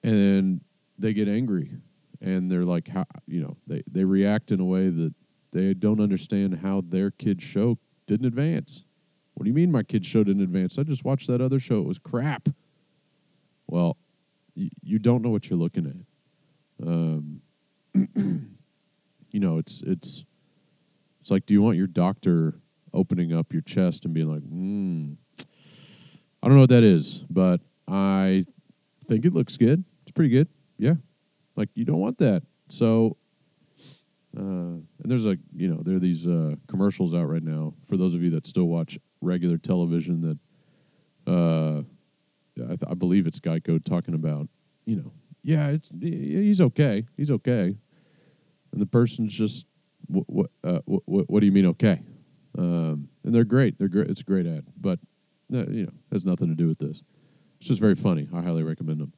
And 0.03 0.63
they 0.99 1.13
get 1.13 1.29
angry 1.29 1.73
and 2.23 2.51
they're 2.51 2.65
like, 2.65 2.89
how, 2.89 3.05
you 3.27 3.43
know, 3.43 3.57
they, 3.67 3.83
they 3.91 4.05
react 4.05 4.53
in 4.53 4.61
a 4.61 4.65
way 4.65 4.89
that 4.89 5.13
they 5.51 5.75
don't 5.75 6.01
understand 6.01 6.61
how 6.63 6.83
their 6.87 7.11
kid's 7.11 7.43
show 7.43 7.79
didn't 8.07 8.27
advance. 8.27 8.85
What 9.35 9.45
do 9.45 9.51
you 9.51 9.55
mean 9.55 9.73
my 9.73 9.83
kid's 9.83 10.07
show 10.07 10.23
didn't 10.23 10.43
advance? 10.43 10.79
I 10.79 10.85
just 10.85 11.05
watched 11.05 11.27
that 11.27 11.41
other 11.41 11.59
show. 11.59 11.79
It 11.81 11.87
was 11.87 11.99
crap. 11.99 12.49
Well, 13.67 13.97
y- 14.57 14.71
you 14.83 14.99
don't 14.99 15.23
know 15.23 15.31
what 15.31 15.51
you're 15.51 15.59
looking 15.59 15.87
at. 15.87 16.87
Um, 16.87 17.43
you 17.95 19.41
know, 19.41 19.59
it's 19.59 19.83
it's 19.83 20.25
it's 21.21 21.31
like, 21.31 21.47
do 21.47 21.55
you 21.55 21.63
want 21.63 21.77
your 21.77 21.87
doctor 21.87 22.61
opening 22.93 23.33
up 23.33 23.53
your 23.53 23.63
chest 23.63 24.05
and 24.05 24.13
being 24.15 24.29
like, 24.29 24.43
hmm, 24.43 25.13
I 26.43 26.49
don't 26.49 26.55
know 26.55 26.63
what 26.63 26.71
that 26.71 26.83
is, 26.83 27.25
but 27.31 27.61
I 27.89 28.45
think 29.05 29.25
it 29.25 29.33
looks 29.33 29.57
good. 29.57 29.85
It's 30.03 30.13
pretty 30.13 30.31
good. 30.31 30.49
Yeah. 30.79 30.95
Like 31.57 31.69
you 31.75 31.85
don't 31.85 32.01
want 32.01 32.19
that. 32.19 32.43
So 32.69 33.17
uh, 34.37 34.41
and 34.41 34.87
there's 35.05 35.27
a 35.27 35.37
you 35.55 35.69
know 35.69 35.83
there 35.83 35.97
are 35.97 36.01
these 36.01 36.27
uh, 36.27 36.55
commercials 36.67 37.13
out 37.13 37.29
right 37.29 37.43
now 37.43 37.75
for 37.85 37.99
those 37.99 38.15
of 38.15 38.23
you 38.23 38.31
that 38.31 38.47
still 38.47 38.65
watch 38.65 38.99
regular 39.21 39.59
television 39.59 40.21
that 40.23 41.31
uh, 41.31 41.83
I, 42.65 42.69
th- 42.69 42.91
I 42.91 42.95
believe 42.95 43.27
it's 43.27 43.41
Geico 43.41 43.83
talking 43.85 44.15
about 44.15 44.49
you 44.87 44.97
know 44.97 45.13
yeah 45.43 45.69
it's 45.69 45.93
he's 46.01 46.61
okay. 46.61 47.07
He's 47.17 47.31
okay. 47.31 47.77
And 48.73 48.81
the 48.81 48.87
person's 48.87 49.35
just 49.35 49.67
what 50.07 50.25
what 50.29 50.51
uh, 50.65 50.81
what, 50.87 51.29
what 51.29 51.41
do 51.41 51.47
you 51.47 51.53
mean 51.53 51.67
okay? 51.67 52.01
Um, 52.57 53.09
and 53.25 53.35
they're 53.35 53.45
great. 53.45 53.79
They're 53.79 53.89
great. 53.89 54.09
It's 54.09 54.23
a 54.23 54.25
great 54.25 54.47
ad. 54.47 54.65
But 54.81 54.99
uh, 55.53 55.67
you 55.67 55.85
know 55.85 55.93
has 56.11 56.25
nothing 56.25 56.49
to 56.49 56.55
do 56.55 56.69
with 56.69 56.79
this. 56.79 57.03
It's 57.59 57.69
just 57.69 57.81
very 57.81 57.97
funny. 57.97 58.29
I 58.33 58.41
highly 58.41 58.63
recommend 58.63 58.99
them. 58.99 59.13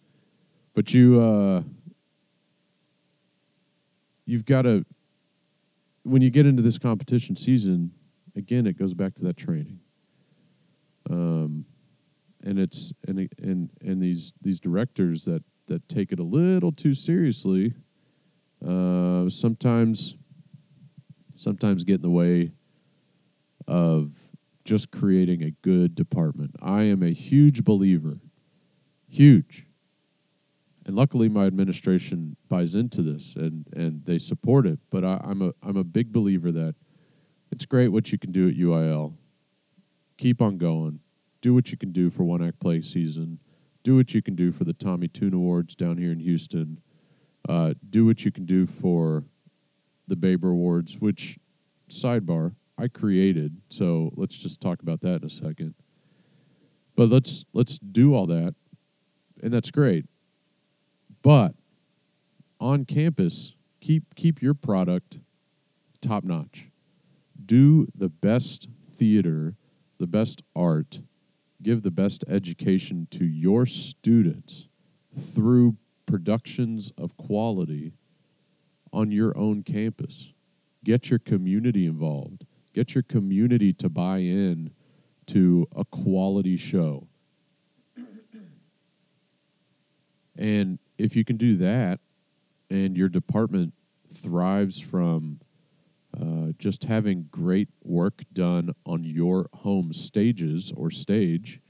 But 0.75 0.93
you 0.93 1.21
uh, 1.21 1.63
you've 4.27 4.45
got 4.45 4.63
to 4.63 4.85
when 6.03 6.23
you 6.23 6.31
get 6.31 6.47
into 6.47 6.63
this 6.63 6.79
competition 6.79 7.35
season, 7.35 7.93
again, 8.37 8.67
it 8.67 8.79
goes 8.79 8.95
back 8.95 9.15
to 9.15 9.23
that 9.25 9.37
training. 9.37 9.81
Um, 11.11 11.65
and 12.43 12.59
it's 12.59 12.93
and 13.07 13.29
and 13.39 13.71
and 13.81 14.03
these 14.03 14.35
these 14.41 14.61
directors 14.61 15.25
that 15.25 15.43
that 15.67 15.89
take 15.89 16.13
it 16.13 16.19
a 16.19 16.23
little 16.23 16.73
too 16.73 16.95
seriously, 16.95 17.75
uh, 18.67 19.29
sometimes 19.29 20.17
sometimes 21.35 21.85
get 21.85 21.97
in 21.97 22.03
the 22.03 22.11
way 22.11 22.53
of 23.67 24.13
just 24.65 24.91
creating 24.91 25.43
a 25.43 25.51
good 25.63 25.95
department. 25.95 26.55
I 26.63 26.83
am 26.83 27.03
a 27.03 27.11
huge 27.11 27.65
believer, 27.65 28.21
huge 29.09 29.64
and 30.87 30.95
luckily 30.95 31.29
my 31.29 31.47
administration 31.47 32.37
buys 32.49 32.75
into 32.75 33.03
this 33.03 33.35
and, 33.37 33.67
and 33.75 34.05
they 34.05 34.19
support 34.19 34.67
it. 34.67 34.79
But 34.91 35.05
I, 35.05 35.21
I'm 35.25 35.43
a 35.43 35.53
I'm 35.63 35.77
a 35.77 35.85
big 35.85 36.13
believer 36.13 36.53
that 36.53 36.75
it's 37.51 37.67
great 37.67 37.89
what 37.89 38.13
you 38.13 38.19
can 38.19 38.33
do 38.33 38.49
at 38.49 38.55
UIL. 38.55 39.15
Keep 40.19 40.43
on 40.43 40.59
going. 40.59 41.01
Do 41.41 41.55
what 41.55 41.71
you 41.71 41.79
can 41.79 41.93
do 41.93 42.11
for 42.11 42.25
one 42.25 42.43
act 42.43 42.61
play 42.61 42.81
season. 42.83 43.39
Do 43.83 43.97
what 43.97 44.15
you 44.15 44.23
can 44.23 44.35
do 44.35 44.51
for 44.51 44.65
the 44.65 44.73
Tommy 44.73 45.09
Tune 45.09 45.35
Awards 45.35 45.75
down 45.75 45.99
here 45.99 46.11
in 46.11 46.21
Houston. 46.21 46.81
Uh, 47.47 47.75
do 47.89 48.07
what 48.07 48.25
you 48.25 48.31
can 48.31 48.47
do 48.47 48.67
for 48.67 49.25
the 50.07 50.17
Baber 50.17 50.51
Awards, 50.51 50.99
which 50.99 51.39
sidebar 51.91 52.55
I 52.79 52.89
created. 52.89 53.61
So 53.69 54.13
let's 54.17 54.37
just 54.37 54.61
talk 54.61 54.81
about 54.81 55.01
that 55.03 55.17
in 55.17 55.25
a 55.25 55.31
second. 55.31 55.75
But 56.97 57.09
let's 57.09 57.45
let's 57.53 57.79
do 57.79 58.15
all 58.15 58.27
that, 58.27 58.55
and 59.43 59.53
that's 59.53 59.71
great. 59.71 60.07
But 61.25 61.55
on 62.61 62.85
campus, 62.85 63.55
keep 63.81 64.15
keep 64.15 64.43
your 64.43 64.55
product 64.55 65.19
top 66.01 66.23
notch. 66.23 66.69
Do 67.45 67.89
the 67.95 68.11
best 68.11 68.69
theater, 68.93 69.57
the 69.99 70.07
best 70.07 70.43
art, 70.55 71.01
give 71.63 71.83
the 71.83 71.91
best 71.91 72.25
education 72.29 73.09
to 73.13 73.25
your 73.25 73.65
students 73.65 74.69
through 75.19 75.77
productions 76.05 76.93
of 76.99 77.17
quality 77.17 77.95
on 78.93 79.11
your 79.11 79.37
own 79.37 79.63
campus. 79.63 80.35
Get 80.85 81.09
your 81.09 81.19
community 81.19 81.87
involved. 81.87 82.45
Get 82.75 82.95
your 82.95 83.03
community 83.03 83.73
to 83.73 83.89
buy 83.89 84.19
in 84.19 84.73
to 85.27 85.67
a 85.75 85.87
quality 85.87 86.59
show. 86.59 87.09
And 90.37 90.79
if 90.99 91.17
you 91.17 91.25
can 91.25 91.37
do 91.37 91.57
that 91.57 92.01
and 92.71 92.97
your 92.97 93.09
department 93.09 93.75
thrives 94.13 94.81
from 94.81 95.41
uh, 96.19 96.53
just 96.59 96.85
having 96.85 97.29
great 97.31 97.69
work 97.83 98.23
done 98.33 98.75
on 98.87 99.05
your 99.05 99.49
home 99.53 99.93
stages 99.93 100.73
or 100.77 100.91
stage, 100.91 101.61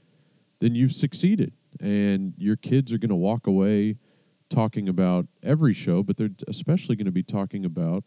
then 0.59 0.75
you've 0.75 0.93
succeeded. 0.93 1.53
And 1.79 2.33
your 2.37 2.55
kids 2.55 2.93
are 2.93 2.97
going 2.97 3.09
to 3.09 3.15
walk 3.15 3.47
away 3.47 3.97
talking 4.49 4.87
about 4.87 5.27
every 5.43 5.73
show, 5.73 6.03
but 6.03 6.17
they're 6.17 6.29
especially 6.47 6.95
going 6.95 7.05
to 7.05 7.11
be 7.11 7.23
talking 7.23 7.65
about 7.65 8.03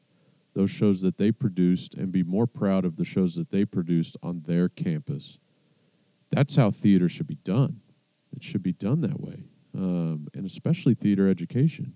those 0.54 0.70
shows 0.70 1.02
that 1.02 1.18
they 1.18 1.30
produced 1.30 1.94
and 1.94 2.10
be 2.10 2.22
more 2.22 2.46
proud 2.46 2.84
of 2.84 2.96
the 2.96 3.04
shows 3.04 3.34
that 3.34 3.50
they 3.50 3.64
produced 3.64 4.16
on 4.22 4.42
their 4.46 4.68
campus. 4.68 5.38
That's 6.30 6.56
how 6.56 6.70
theater 6.70 7.08
should 7.08 7.26
be 7.26 7.36
done. 7.36 7.80
It 8.34 8.42
should 8.42 8.62
be 8.62 8.72
done 8.72 9.00
that 9.02 9.20
way, 9.20 9.44
um, 9.78 10.26
and 10.34 10.44
especially 10.44 10.92
theater 10.94 11.28
education. 11.28 11.94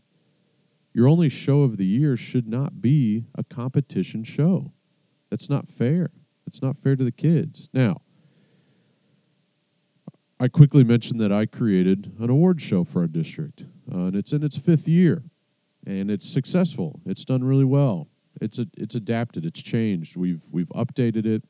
Your 0.94 1.08
only 1.08 1.28
show 1.28 1.62
of 1.62 1.78
the 1.78 1.86
year 1.86 2.16
should 2.16 2.46
not 2.46 2.80
be 2.80 3.24
a 3.34 3.42
competition 3.42 4.24
show. 4.24 4.72
That's 5.30 5.50
not 5.50 5.68
fair. 5.68 6.10
It's 6.46 6.62
not 6.62 6.78
fair 6.78 6.96
to 6.96 7.04
the 7.04 7.12
kids. 7.12 7.68
Now, 7.72 8.02
I 10.38 10.48
quickly 10.48 10.84
mentioned 10.84 11.20
that 11.20 11.32
I 11.32 11.46
created 11.46 12.12
an 12.18 12.30
award 12.30 12.60
show 12.60 12.84
for 12.84 13.00
our 13.00 13.06
district, 13.06 13.64
uh, 13.92 14.06
and 14.06 14.16
it's 14.16 14.32
in 14.32 14.42
its 14.42 14.56
fifth 14.56 14.86
year, 14.86 15.24
and 15.86 16.10
it's 16.10 16.28
successful. 16.28 17.00
It's 17.06 17.24
done 17.24 17.44
really 17.44 17.64
well. 17.64 18.08
It's 18.40 18.58
a, 18.58 18.66
it's 18.76 18.94
adapted. 18.94 19.44
It's 19.44 19.62
changed. 19.62 20.16
We've 20.16 20.42
we've 20.52 20.70
updated 20.70 21.26
it 21.26 21.44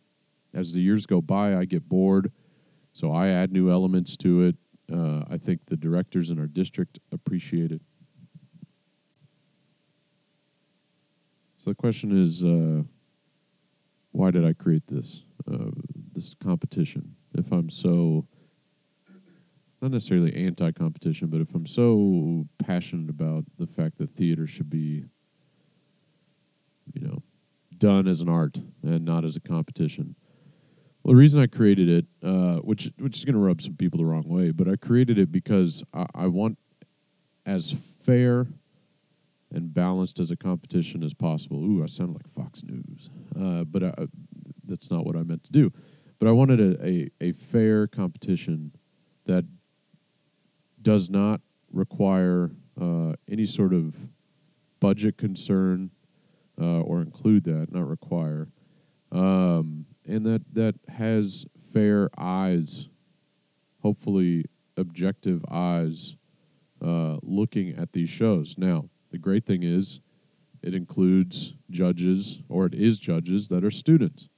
as 0.55 0.73
the 0.73 0.81
years 0.81 1.07
go 1.07 1.21
by. 1.21 1.57
I 1.57 1.65
get 1.65 1.89
bored, 1.89 2.33
so 2.93 3.13
I 3.13 3.29
add 3.29 3.51
new 3.51 3.71
elements 3.71 4.17
to 4.19 4.43
it. 4.43 4.57
Uh, 4.91 5.25
I 5.31 5.37
think 5.39 5.67
the 5.67 5.77
directors 5.77 6.31
in 6.31 6.39
our 6.39 6.47
district 6.47 6.99
appreciate 7.13 7.73
it. 7.73 7.83
So 11.59 11.71
the 11.71 11.77
question 11.77 12.17
is, 12.17 12.45
uh, 12.45 12.83
why 14.11 14.31
did 14.31 14.45
I 14.45 14.53
create 14.53 14.87
this 14.87 15.25
uh, 15.51 15.71
this 16.13 16.35
competition? 16.35 17.17
If 17.35 17.53
I'm 17.53 17.71
so 17.71 18.27
not 19.83 19.91
necessarily 19.91 20.35
anti-competition, 20.35 21.27
but 21.29 21.41
if 21.41 21.55
I'm 21.55 21.67
so 21.67 22.47
passionate 22.59 23.11
about 23.11 23.45
the 23.59 23.67
fact 23.67 23.99
that 23.99 24.15
theater 24.15 24.47
should 24.47 24.71
be, 24.71 25.05
you 26.95 27.01
know, 27.01 27.23
done 27.77 28.07
as 28.07 28.21
an 28.21 28.29
art 28.29 28.61
and 28.85 29.05
not 29.05 29.25
as 29.25 29.35
a 29.35 29.41
competition. 29.41 30.15
Well, 31.03 31.15
the 31.15 31.19
reason 31.19 31.41
I 31.41 31.47
created 31.47 31.89
it, 31.89 32.07
uh, 32.23 32.57
which 32.57 32.91
which 32.99 33.17
is 33.19 33.25
going 33.25 33.35
to 33.35 33.41
rub 33.41 33.61
some 33.61 33.75
people 33.75 33.99
the 33.99 34.05
wrong 34.05 34.29
way, 34.29 34.53
but 34.53 34.69
I 34.69 34.77
created 34.77 35.19
it 35.19 35.33
because 35.33 35.83
I, 35.93 36.07
I 36.15 36.27
want 36.29 36.59
as 37.45 37.73
fair 37.73 38.47
and 39.51 39.75
balanced 39.75 40.21
as 40.21 40.31
a 40.31 40.37
competition 40.37 41.03
as 41.03 41.13
possible. 41.13 41.65
Ooh, 41.65 41.83
I 41.83 41.87
sounded 41.87 42.15
like 42.15 42.29
Fox 42.29 42.63
News, 42.63 43.11
uh, 43.39 43.65
but 43.65 43.83
I, 43.83 43.95
that's 44.65 44.91
not 44.91 45.05
what 45.05 45.17
I 45.17 45.25
meant 45.25 45.43
to 45.45 45.53
do. 45.53 45.73
But 46.21 46.29
I 46.29 46.33
wanted 46.33 46.61
a, 46.61 46.87
a, 46.87 47.11
a 47.21 47.33
fair 47.33 47.89
competition 47.89 48.73
that 49.27 49.45
does 50.81 51.11
not 51.11 51.41
require 51.73 52.53
uh, 52.81 53.15
any 53.29 53.45
sort 53.45 53.73
of 53.73 54.09
budget 54.79 55.19
concern 55.19 55.91
uh, 56.61 56.81
or 56.81 57.01
include 57.01 57.45
that, 57.45 57.73
not 57.73 57.89
require, 57.89 58.49
um, 59.11 59.87
and 60.07 60.25
that 60.27 60.43
that 60.53 60.77
has 60.89 61.47
fair 61.57 62.11
eyes, 62.19 62.89
hopefully 63.83 64.47
objective 64.77 65.45
eyes, 65.51 66.17
uh, 66.85 67.17
looking 67.23 67.77
at 67.77 67.93
these 67.93 68.09
shows. 68.09 68.57
Now, 68.59 68.89
the 69.11 69.19
great 69.19 69.47
thing 69.47 69.63
is, 69.63 70.01
it 70.63 70.75
includes 70.75 71.55
judges, 71.71 72.41
or 72.49 72.67
it 72.67 72.75
is 72.75 72.99
judges 72.99 73.49
that 73.49 73.65
are 73.65 73.71
students. 73.71 74.29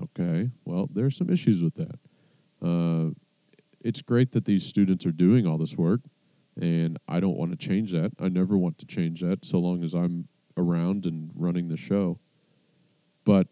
Okay, 0.00 0.50
well, 0.64 0.88
there 0.92 1.06
are 1.06 1.10
some 1.10 1.30
issues 1.30 1.62
with 1.62 1.74
that. 1.74 1.98
Uh, 2.62 3.10
it's 3.80 4.02
great 4.02 4.32
that 4.32 4.44
these 4.44 4.64
students 4.64 5.06
are 5.06 5.12
doing 5.12 5.46
all 5.46 5.58
this 5.58 5.76
work, 5.76 6.00
and 6.60 6.98
I 7.08 7.20
don't 7.20 7.36
want 7.36 7.50
to 7.50 7.56
change 7.56 7.92
that. 7.92 8.12
I 8.20 8.28
never 8.28 8.56
want 8.56 8.78
to 8.78 8.86
change 8.86 9.20
that 9.20 9.44
so 9.44 9.58
long 9.58 9.82
as 9.82 9.94
I'm 9.94 10.28
around 10.56 11.06
and 11.06 11.30
running 11.34 11.68
the 11.68 11.76
show. 11.76 12.18
But 13.24 13.48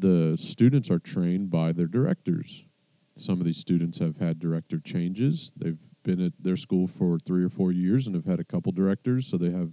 the 0.00 0.36
students 0.36 0.90
are 0.90 0.98
trained 0.98 1.50
by 1.50 1.72
their 1.72 1.86
directors. 1.86 2.64
Some 3.16 3.40
of 3.40 3.46
these 3.46 3.58
students 3.58 3.98
have 3.98 4.18
had 4.18 4.38
director 4.38 4.78
changes. 4.78 5.52
They've 5.56 5.80
been 6.04 6.20
at 6.20 6.32
their 6.38 6.56
school 6.56 6.86
for 6.86 7.18
three 7.18 7.42
or 7.42 7.48
four 7.48 7.72
years 7.72 8.06
and 8.06 8.14
have 8.14 8.26
had 8.26 8.38
a 8.38 8.44
couple 8.44 8.70
directors, 8.72 9.26
so 9.26 9.36
they 9.36 9.50
have 9.50 9.72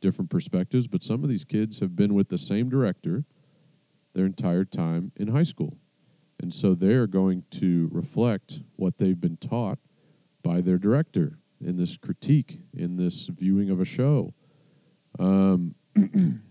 different 0.00 0.30
perspectives. 0.30 0.86
But 0.86 1.02
some 1.02 1.22
of 1.22 1.28
these 1.28 1.44
kids 1.44 1.80
have 1.80 1.94
been 1.94 2.14
with 2.14 2.28
the 2.28 2.38
same 2.38 2.68
director 2.68 3.24
their 4.14 4.26
entire 4.26 4.64
time 4.64 5.12
in 5.16 5.28
high 5.28 5.42
school. 5.42 5.76
And 6.40 6.52
so 6.52 6.74
they're 6.74 7.06
going 7.06 7.44
to 7.52 7.88
reflect 7.92 8.60
what 8.76 8.98
they've 8.98 9.20
been 9.20 9.36
taught 9.36 9.78
by 10.42 10.60
their 10.60 10.78
director 10.78 11.38
in 11.60 11.76
this 11.76 11.96
critique, 11.96 12.60
in 12.72 12.96
this 12.96 13.26
viewing 13.26 13.70
of 13.70 13.80
a 13.80 13.84
show. 13.84 14.34
Um, 15.18 15.74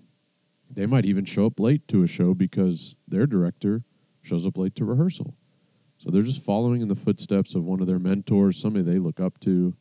they 0.69 0.85
might 0.85 1.05
even 1.05 1.25
show 1.25 1.45
up 1.45 1.59
late 1.59 1.87
to 1.87 2.03
a 2.03 2.07
show 2.07 2.33
because 2.33 2.95
their 3.07 3.25
director 3.25 3.83
shows 4.21 4.45
up 4.45 4.57
late 4.57 4.75
to 4.75 4.85
rehearsal. 4.85 5.35
So 5.97 6.11
they're 6.11 6.21
just 6.21 6.43
following 6.43 6.81
in 6.81 6.87
the 6.87 6.95
footsteps 6.95 7.55
of 7.55 7.63
one 7.63 7.81
of 7.81 7.87
their 7.87 7.99
mentors, 7.99 8.59
somebody 8.59 8.83
they 8.83 8.99
look 8.99 9.19
up 9.19 9.39
to. 9.41 9.75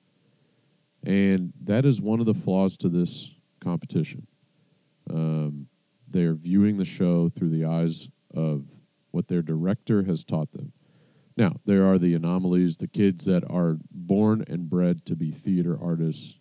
And 1.05 1.53
that 1.63 1.85
is 1.85 2.01
one 2.01 2.21
of 2.21 2.27
the 2.27 2.35
flaws 2.35 2.77
to 2.79 2.89
this 2.89 3.35
competition. 3.61 4.27
Um, 5.11 5.69
they 6.09 6.23
are 6.23 6.35
viewing 6.35 6.77
the 6.77 6.85
show 6.85 7.29
through 7.29 7.51
the 7.51 7.65
eyes 7.65 8.09
of 8.35 8.65
what 9.11 9.29
their 9.29 9.43
director 9.43 10.05
has 10.05 10.25
taught 10.25 10.53
them. 10.53 10.73
Now, 11.37 11.57
there 11.67 11.87
are 11.87 11.99
the 11.99 12.15
anomalies, 12.15 12.79
the 12.79 12.89
kids 12.89 13.27
that 13.27 13.45
are 13.51 13.77
born 13.91 14.45
and 14.49 14.71
bred 14.71 15.05
to 15.07 15.17
be 15.17 15.31
theater 15.31 15.79
artists 15.81 16.39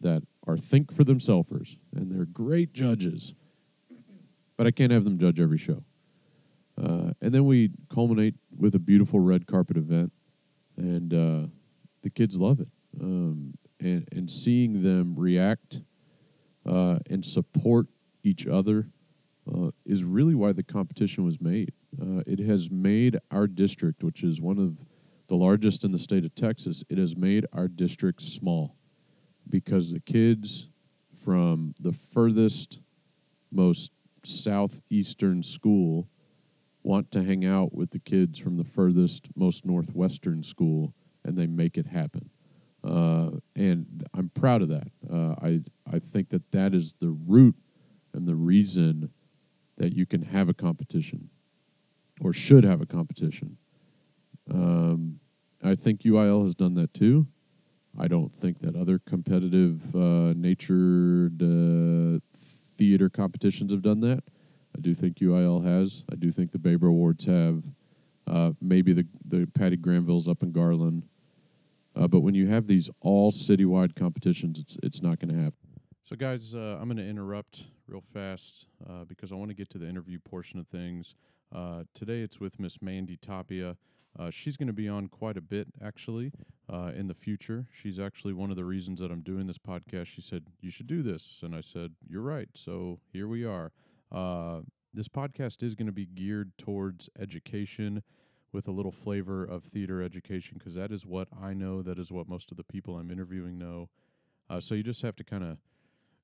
that 0.00 0.22
are 0.46 0.56
think 0.56 0.92
for 0.92 1.04
themselves 1.04 1.76
and 1.94 2.10
they're 2.10 2.24
great 2.24 2.72
judges. 2.72 3.34
But 4.60 4.66
I 4.66 4.72
can't 4.72 4.92
have 4.92 5.04
them 5.04 5.16
judge 5.16 5.40
every 5.40 5.56
show. 5.56 5.84
Uh, 6.76 7.12
and 7.22 7.32
then 7.32 7.46
we 7.46 7.70
culminate 7.88 8.34
with 8.54 8.74
a 8.74 8.78
beautiful 8.78 9.18
red 9.18 9.46
carpet 9.46 9.78
event, 9.78 10.12
and 10.76 11.14
uh, 11.14 11.46
the 12.02 12.10
kids 12.10 12.36
love 12.36 12.60
it. 12.60 12.68
Um, 13.00 13.54
and, 13.80 14.06
and 14.12 14.30
seeing 14.30 14.82
them 14.82 15.14
react 15.16 15.80
uh, 16.66 16.98
and 17.08 17.24
support 17.24 17.86
each 18.22 18.46
other 18.46 18.90
uh, 19.50 19.70
is 19.86 20.04
really 20.04 20.34
why 20.34 20.52
the 20.52 20.62
competition 20.62 21.24
was 21.24 21.40
made. 21.40 21.72
Uh, 21.98 22.20
it 22.26 22.40
has 22.40 22.70
made 22.70 23.18
our 23.30 23.46
district, 23.46 24.04
which 24.04 24.22
is 24.22 24.42
one 24.42 24.58
of 24.58 24.76
the 25.28 25.36
largest 25.36 25.84
in 25.84 25.92
the 25.92 25.98
state 25.98 26.26
of 26.26 26.34
Texas, 26.34 26.84
it 26.90 26.98
has 26.98 27.16
made 27.16 27.46
our 27.54 27.66
district 27.66 28.20
small 28.20 28.76
because 29.48 29.90
the 29.90 30.00
kids 30.00 30.68
from 31.14 31.74
the 31.80 31.92
furthest, 31.92 32.80
most 33.50 33.92
southeastern 34.26 35.42
school 35.42 36.08
want 36.82 37.10
to 37.12 37.22
hang 37.22 37.44
out 37.44 37.74
with 37.74 37.90
the 37.90 37.98
kids 37.98 38.38
from 38.38 38.56
the 38.56 38.64
furthest, 38.64 39.28
most 39.36 39.66
northwestern 39.66 40.42
school, 40.42 40.94
and 41.24 41.36
they 41.36 41.46
make 41.46 41.76
it 41.76 41.86
happen. 41.86 42.30
Uh, 42.82 43.30
and 43.54 44.06
I'm 44.14 44.30
proud 44.30 44.62
of 44.62 44.68
that. 44.68 44.88
Uh, 45.10 45.34
I 45.42 45.60
I 45.90 45.98
think 45.98 46.30
that 46.30 46.50
that 46.52 46.74
is 46.74 46.94
the 46.94 47.10
root 47.10 47.56
and 48.14 48.26
the 48.26 48.34
reason 48.34 49.10
that 49.76 49.94
you 49.94 50.06
can 50.06 50.22
have 50.22 50.48
a 50.48 50.54
competition, 50.54 51.28
or 52.20 52.32
should 52.32 52.64
have 52.64 52.80
a 52.80 52.86
competition. 52.86 53.58
Um, 54.50 55.20
I 55.62 55.74
think 55.74 56.00
UIL 56.00 56.42
has 56.42 56.54
done 56.54 56.74
that 56.74 56.94
too. 56.94 57.26
I 57.98 58.08
don't 58.08 58.34
think 58.34 58.60
that 58.60 58.76
other 58.76 58.98
competitive 58.98 59.94
uh, 59.94 60.32
natured 60.34 61.42
uh, 61.42 62.20
theater 62.80 63.10
competitions 63.10 63.72
have 63.72 63.82
done 63.82 64.00
that. 64.00 64.24
I 64.74 64.80
do 64.80 64.94
think 64.94 65.18
UIL 65.18 65.62
has. 65.62 66.02
I 66.10 66.16
do 66.16 66.30
think 66.30 66.50
the 66.50 66.58
Baber 66.58 66.86
Awards 66.86 67.26
have. 67.26 67.62
Uh, 68.26 68.52
maybe 68.60 68.94
the 68.94 69.06
the 69.24 69.46
Patty 69.54 69.76
Granvilles 69.76 70.26
up 70.26 70.42
in 70.42 70.50
Garland. 70.50 71.04
Uh, 71.94 72.08
but 72.08 72.20
when 72.20 72.34
you 72.34 72.46
have 72.46 72.66
these 72.66 72.88
all 73.00 73.32
citywide 73.32 73.94
competitions, 73.94 74.58
it's 74.58 74.78
it's 74.82 75.02
not 75.02 75.18
going 75.18 75.34
to 75.34 75.42
happen. 75.42 75.58
So, 76.02 76.16
guys, 76.16 76.54
uh, 76.54 76.78
I'm 76.80 76.86
going 76.86 76.96
to 76.96 77.06
interrupt 77.06 77.64
real 77.86 78.02
fast 78.14 78.64
uh, 78.88 79.04
because 79.04 79.30
I 79.30 79.34
want 79.34 79.50
to 79.50 79.54
get 79.54 79.68
to 79.70 79.78
the 79.78 79.86
interview 79.86 80.18
portion 80.18 80.58
of 80.58 80.66
things. 80.68 81.14
Uh, 81.54 81.84
today, 81.92 82.20
it's 82.20 82.40
with 82.40 82.58
Miss 82.58 82.80
Mandy 82.80 83.18
Tapia. 83.18 83.76
Uh, 84.18 84.30
she's 84.30 84.56
going 84.56 84.68
to 84.68 84.72
be 84.72 84.88
on 84.88 85.08
quite 85.08 85.36
a 85.36 85.40
bit, 85.42 85.68
actually, 85.84 86.32
uh, 86.72 86.92
in 86.94 87.08
the 87.08 87.14
future. 87.14 87.66
She's 87.72 87.98
actually 87.98 88.32
one 88.32 88.50
of 88.50 88.56
the 88.56 88.64
reasons 88.64 89.00
that 89.00 89.10
I'm 89.10 89.22
doing 89.22 89.46
this 89.46 89.58
podcast. 89.58 90.06
She 90.06 90.20
said, 90.20 90.44
You 90.60 90.70
should 90.70 90.86
do 90.86 91.02
this. 91.02 91.40
And 91.42 91.54
I 91.54 91.60
said, 91.60 91.92
You're 92.08 92.22
right. 92.22 92.48
So 92.54 93.00
here 93.12 93.26
we 93.26 93.44
are. 93.44 93.72
Uh, 94.12 94.60
this 94.92 95.08
podcast 95.08 95.62
is 95.62 95.74
going 95.74 95.86
to 95.86 95.92
be 95.92 96.06
geared 96.06 96.56
towards 96.58 97.08
education 97.18 98.02
with 98.52 98.66
a 98.66 98.72
little 98.72 98.92
flavor 98.92 99.44
of 99.44 99.64
theater 99.64 100.02
education 100.02 100.56
because 100.58 100.74
that 100.74 100.90
is 100.90 101.06
what 101.06 101.28
I 101.40 101.54
know. 101.54 101.82
That 101.82 101.98
is 101.98 102.10
what 102.10 102.28
most 102.28 102.50
of 102.50 102.56
the 102.56 102.64
people 102.64 102.96
I'm 102.96 103.10
interviewing 103.10 103.58
know. 103.58 103.88
Uh, 104.48 104.60
so 104.60 104.74
you 104.74 104.82
just 104.82 105.02
have 105.02 105.16
to 105.16 105.24
kind 105.24 105.44
of 105.44 105.58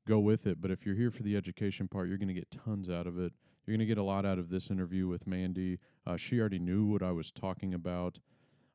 go 0.07 0.19
with 0.19 0.47
it. 0.47 0.61
But 0.61 0.71
if 0.71 0.85
you're 0.85 0.97
here 0.97 1.11
for 1.11 1.23
the 1.23 1.37
education 1.37 1.89
part, 1.89 2.09
you're 2.09 2.19
going 2.19 2.29
to 2.29 2.35
get 2.35 2.51
tons 2.51 2.91
out 2.91 3.07
of 3.07 3.19
it. 3.19 3.33
You're 3.65 3.77
going 3.77 3.87
to 3.87 3.87
get 3.87 3.99
a 3.99 4.03
lot 4.03 4.25
out 4.25 4.39
of 4.39 4.49
this 4.49 4.71
interview 4.71 5.09
with 5.09 5.27
Mandy. 5.27 5.79
Uh, 6.07 6.17
she 6.17 6.39
already 6.41 6.59
knew 6.59 6.85
what 6.85 7.03
I 7.03 7.13
was 7.13 7.31
talking 7.33 7.75
about. 7.75 8.19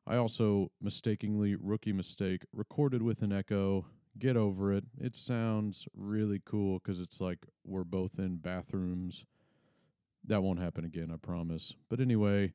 I 0.06 0.16
also 0.16 0.70
mistakenly, 0.80 1.54
rookie 1.54 1.92
mistake, 1.92 2.44
recorded 2.52 3.02
with 3.02 3.22
an 3.22 3.32
echo. 3.32 3.86
Get 4.18 4.36
over 4.36 4.72
it. 4.72 4.84
It 5.00 5.16
sounds 5.16 5.86
really 5.96 6.40
cool 6.44 6.78
because 6.78 7.00
it's 7.00 7.20
like 7.20 7.38
we're 7.64 7.84
both 7.84 8.18
in 8.18 8.36
bathrooms. 8.36 9.24
That 10.24 10.42
won't 10.42 10.60
happen 10.60 10.84
again, 10.84 11.10
I 11.12 11.16
promise. 11.16 11.74
But 11.88 12.00
anyway, 12.00 12.52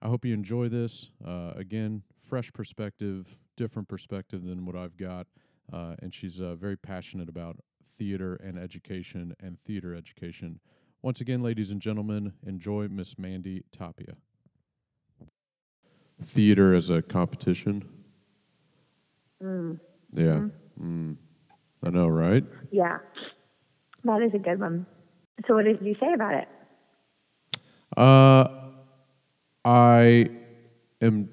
I 0.00 0.08
hope 0.08 0.24
you 0.24 0.34
enjoy 0.34 0.68
this. 0.68 1.10
Uh, 1.26 1.52
again, 1.56 2.02
fresh 2.20 2.52
perspective, 2.52 3.36
different 3.56 3.88
perspective 3.88 4.44
than 4.44 4.66
what 4.66 4.76
I've 4.76 4.96
got. 4.96 5.26
Uh, 5.72 5.94
and 6.00 6.12
she's 6.12 6.40
uh, 6.40 6.54
very 6.54 6.76
passionate 6.76 7.28
about 7.28 7.56
theater 7.96 8.34
and 8.36 8.58
education 8.58 9.34
and 9.40 9.58
theater 9.60 9.94
education. 9.94 10.60
Once 11.02 11.20
again, 11.20 11.42
ladies 11.42 11.70
and 11.70 11.80
gentlemen, 11.80 12.34
enjoy 12.46 12.88
Miss 12.88 13.18
Mandy 13.18 13.64
Tapia. 13.72 14.16
Theater 16.22 16.74
as 16.74 16.90
a 16.90 17.02
competition. 17.02 17.84
Mm. 19.42 19.78
Yeah. 20.12 20.40
Mm. 20.80 21.16
I 21.84 21.90
know, 21.90 22.06
right? 22.08 22.44
Yeah, 22.70 22.98
that 24.04 24.22
is 24.22 24.32
a 24.34 24.38
good 24.38 24.60
one. 24.60 24.86
So, 25.46 25.54
what 25.54 25.64
did 25.64 25.82
you 25.82 25.94
say 26.00 26.12
about 26.14 26.34
it? 26.34 26.48
Uh, 27.96 28.48
I 29.64 30.30
am 31.02 31.28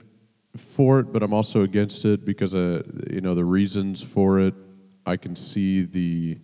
for 0.58 1.00
it, 1.00 1.14
but 1.14 1.24
I'm 1.24 1.34
also 1.34 1.62
against 1.62 2.04
it 2.06 2.26
because 2.26 2.54
uh, 2.54 2.84
you 3.10 3.22
know 3.22 3.34
the 3.36 3.46
reasons 3.46 4.02
for 4.02 4.40
it. 4.40 4.54
I 5.06 5.16
can 5.18 5.36
see 5.36 5.84
the 5.84 6.38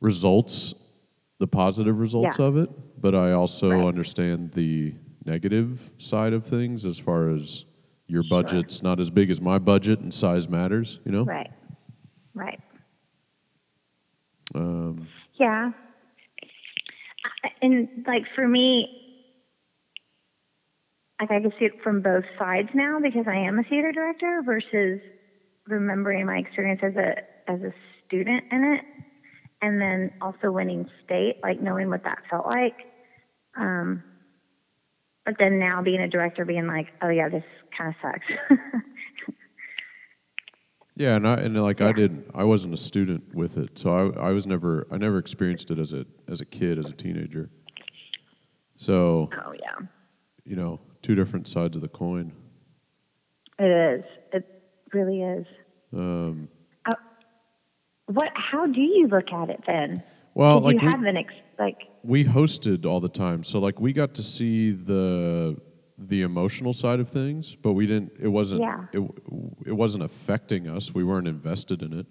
results, 0.00 0.74
the 1.38 1.46
positive 1.46 1.98
results 1.98 2.38
Yeah. 2.38 2.46
of 2.46 2.56
it, 2.56 2.70
but 3.00 3.14
I 3.14 3.32
also 3.32 3.70
Right. 3.70 3.84
understand 3.86 4.52
the 4.52 4.94
negative 5.24 5.90
side 5.98 6.32
of 6.32 6.44
things 6.46 6.84
as 6.84 6.98
far 6.98 7.28
as 7.30 7.64
your 8.06 8.22
Sure. 8.24 8.42
budget's 8.42 8.82
not 8.82 8.98
as 9.00 9.10
big 9.10 9.30
as 9.30 9.40
my 9.40 9.58
budget 9.58 10.00
and 10.00 10.12
size 10.12 10.48
matters. 10.48 11.00
You 11.04 11.12
know. 11.12 11.24
Right, 11.24 11.50
right. 12.34 12.60
Um, 14.54 15.06
Yeah. 15.34 15.72
And 17.62 18.04
like 18.06 18.24
for 18.34 18.46
me, 18.48 18.88
like 21.20 21.30
I 21.30 21.40
can 21.40 21.52
see 21.58 21.66
it 21.66 21.82
from 21.82 22.00
both 22.00 22.24
sides 22.38 22.70
now 22.74 22.98
because 23.00 23.26
I 23.28 23.36
am 23.36 23.58
a 23.58 23.62
theater 23.62 23.92
director 23.92 24.42
versus 24.44 25.00
remembering 25.66 26.26
my 26.26 26.38
experience 26.38 26.80
as 26.82 26.96
a 26.96 27.16
as 27.50 27.60
a 27.62 27.72
student 28.06 28.44
in 28.50 28.64
it, 28.64 28.84
and 29.62 29.80
then 29.80 30.10
also 30.20 30.50
winning 30.50 30.88
state, 31.04 31.36
like 31.42 31.60
knowing 31.60 31.88
what 31.90 32.02
that 32.04 32.18
felt 32.30 32.46
like. 32.46 32.76
Um, 33.56 34.02
but 35.26 35.36
then 35.38 35.58
now 35.58 35.82
being 35.82 36.00
a 36.00 36.08
director, 36.08 36.44
being 36.44 36.66
like, 36.66 36.88
oh 37.02 37.08
yeah, 37.08 37.28
this 37.28 37.44
kind 37.76 37.90
of 37.90 37.96
sucks. 38.02 38.26
Yeah, 40.96 41.16
and 41.16 41.26
I 41.26 41.34
and 41.36 41.56
like 41.62 41.80
I 41.80 41.92
didn't 41.92 42.26
I 42.34 42.44
wasn't 42.44 42.74
a 42.74 42.76
student 42.76 43.34
with 43.34 43.56
it, 43.56 43.78
so 43.78 43.90
I 44.18 44.28
I 44.28 44.32
was 44.32 44.46
never 44.46 44.86
I 44.90 44.98
never 44.98 45.16
experienced 45.16 45.70
it 45.70 45.78
as 45.78 45.94
a 45.94 46.04
as 46.28 46.42
a 46.42 46.44
kid 46.44 46.78
as 46.78 46.86
a 46.90 46.92
teenager. 46.92 47.48
So 48.76 49.30
oh 49.32 49.52
yeah, 49.58 49.86
you 50.44 50.56
know, 50.56 50.78
two 51.00 51.14
different 51.14 51.48
sides 51.48 51.74
of 51.74 51.80
the 51.80 51.88
coin. 51.88 52.32
it 53.58 53.64
is. 53.64 54.04
It 54.32 54.62
really 54.92 55.22
is. 55.22 55.46
Um, 55.94 56.48
Uh, 56.84 56.92
what? 58.06 58.28
How 58.34 58.66
do 58.66 58.80
you 58.82 59.06
look 59.06 59.32
at 59.32 59.48
it 59.48 59.62
then? 59.66 60.02
well, 60.34 60.60
Did 60.60 60.64
like 60.66 60.74
you 60.82 60.86
we, 60.86 60.90
have 60.92 61.02
an 61.04 61.16
ex- 61.16 61.32
like? 61.58 61.78
We 62.02 62.24
hosted 62.24 62.86
all 62.86 63.00
the 63.00 63.08
time, 63.08 63.44
so 63.44 63.58
like 63.58 63.80
we 63.80 63.92
got 63.92 64.14
to 64.14 64.22
see 64.22 64.70
the 64.70 65.60
the 65.98 66.22
emotional 66.22 66.72
side 66.72 66.98
of 66.98 67.10
things, 67.10 67.54
but 67.54 67.74
we 67.74 67.86
didn't. 67.86 68.12
It 68.18 68.28
wasn't. 68.28 68.62
Yeah. 68.62 68.86
It 68.92 69.02
it 69.66 69.72
wasn't 69.72 70.04
affecting 70.04 70.68
us. 70.68 70.94
We 70.94 71.04
weren't 71.04 71.28
invested 71.28 71.82
in 71.82 71.92
it. 71.92 72.06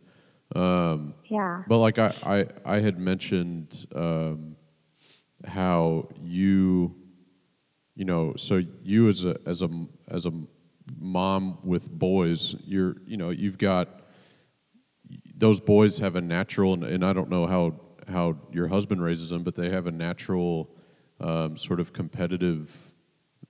Um, 0.56 1.14
Yeah. 1.26 1.64
But 1.68 1.78
like 1.80 2.00
I, 2.00 2.14
I, 2.24 2.76
I 2.78 2.80
had 2.80 3.00
mentioned 3.00 3.86
um, 3.96 4.56
how 5.46 6.10
you, 6.22 6.96
you 7.96 8.06
know, 8.06 8.34
so 8.36 8.62
you 8.84 9.10
as 9.10 9.26
a 9.26 9.38
as 9.46 9.62
a 9.62 9.70
as 10.08 10.26
a 10.26 10.32
mom 10.98 11.60
with 11.64 11.92
boys, 11.92 12.56
you're 12.66 12.98
you 13.06 13.18
know 13.18 13.30
you've 13.30 13.58
got 13.58 14.02
those 15.36 15.60
boys 15.60 16.00
have 16.00 16.16
a 16.16 16.22
natural 16.22 16.74
and, 16.74 16.84
and 16.84 17.04
I 17.04 17.14
don't 17.14 17.30
know 17.30 17.48
how 17.48 17.80
how 18.10 18.38
your 18.52 18.68
husband 18.68 19.02
raises 19.04 19.30
them, 19.30 19.44
but 19.44 19.56
they 19.56 19.70
have 19.70 19.88
a 19.88 19.92
natural 19.92 20.70
um, 21.20 21.58
sort 21.58 21.80
of 21.80 21.94
competitive 21.94 22.94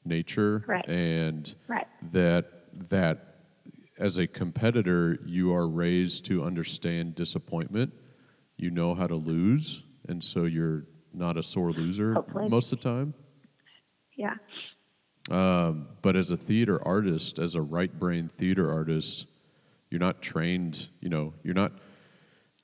nature, 0.06 0.64
Right. 0.68 0.88
and 0.88 1.54
Right. 1.68 1.88
that 2.12 2.90
that 2.90 3.26
as 3.98 4.18
a 4.18 4.26
competitor 4.28 5.20
you 5.26 5.54
are 5.54 5.68
raised 5.68 6.24
to 6.26 6.42
understand 6.44 7.16
disappointment 7.16 7.92
you 8.58 8.70
know 8.72 8.94
how 8.96 9.06
to 9.08 9.16
lose 9.16 9.84
and 10.08 10.24
so 10.24 10.46
you're 10.46 10.86
not 11.14 11.36
a 11.36 11.44
sore 11.44 11.72
loser 11.74 12.14
Hopefully. 12.14 12.48
most 12.48 12.72
of 12.72 12.80
the 12.80 12.84
time 12.84 13.14
Yeah. 14.16 14.36
um, 15.30 15.90
but 16.02 16.16
as 16.16 16.32
a 16.32 16.38
theater 16.38 16.80
artist 16.88 17.40
as 17.40 17.56
a 17.56 17.62
right 17.62 17.92
brain 18.00 18.30
theater 18.38 18.72
artist 18.72 19.28
you're 19.90 20.00
not 20.00 20.22
trained 20.22 20.88
you 21.02 21.10
know 21.10 21.34
you're 21.44 21.54
not 21.56 21.74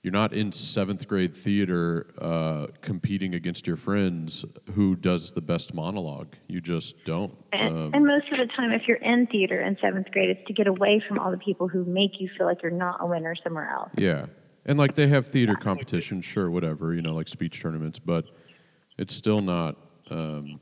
you're 0.05 0.11
not 0.11 0.33
in 0.33 0.51
seventh 0.51 1.07
grade 1.07 1.35
theater 1.35 2.05
uh, 2.21 2.67
competing 2.81 3.33
against 3.33 3.65
your 3.65 3.75
friends 3.75 4.45
who 4.75 4.95
does 4.95 5.31
the 5.31 5.41
best 5.41 5.73
monologue 5.73 6.35
you 6.47 6.61
just 6.61 7.03
don't 7.05 7.35
And, 7.51 7.75
Um, 7.75 7.91
and 7.93 8.05
most 8.05 8.31
of 8.31 8.37
the 8.37 8.45
time, 8.55 8.71
if 8.71 8.87
you're 8.87 8.97
in 8.97 9.25
theater 9.27 9.61
in 9.61 9.77
seventh 9.81 10.11
grade, 10.11 10.29
it's 10.29 10.45
to 10.47 10.53
get 10.53 10.67
away 10.67 11.01
from 11.07 11.17
all 11.17 11.31
the 11.31 11.37
people 11.37 11.67
who 11.67 11.85
make 11.85 12.19
you 12.19 12.29
feel 12.37 12.45
like 12.45 12.61
you're 12.61 12.71
not 12.71 12.97
a 12.99 13.05
winner 13.07 13.35
somewhere 13.43 13.69
else. 13.69 13.89
Yeah. 13.97 14.27
And 14.67 14.77
like 14.77 14.93
they 14.93 15.07
have 15.07 15.25
theater 15.27 15.55
competitions, 15.55 16.23
sure, 16.23 16.51
whatever, 16.51 16.93
you 16.93 17.01
know, 17.01 17.15
like 17.15 17.27
speech 17.27 17.59
tournaments, 17.59 17.97
but 17.97 18.25
it's 18.97 19.13
still 19.15 19.41
not 19.41 19.75
um, 20.11 20.59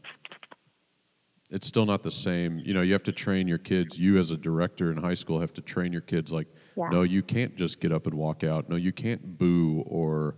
it's 1.49 1.67
still 1.67 1.85
not 1.85 2.01
the 2.01 2.11
same. 2.11 2.59
You 2.59 2.73
know, 2.73 2.81
you 2.81 2.93
have 2.93 3.03
to 3.03 3.11
train 3.11 3.47
your 3.47 3.57
kids. 3.57 3.99
You 3.99 4.17
as 4.17 4.31
a 4.31 4.37
director 4.37 4.89
in 4.89 4.97
high 4.97 5.13
school 5.13 5.39
have 5.41 5.53
to 5.53 5.61
train 5.61 5.91
your 5.91 6.01
kids 6.01 6.31
like, 6.31 6.47
Yeah. 6.75 6.89
no, 6.89 7.03
you 7.03 7.21
can't 7.21 7.55
just 7.55 7.79
get 7.79 7.91
up 7.91 8.07
and 8.07 8.15
walk 8.15 8.43
out. 8.43 8.69
No, 8.69 8.75
you 8.75 8.91
can't 8.91 9.37
boo 9.37 9.83
or 9.87 10.35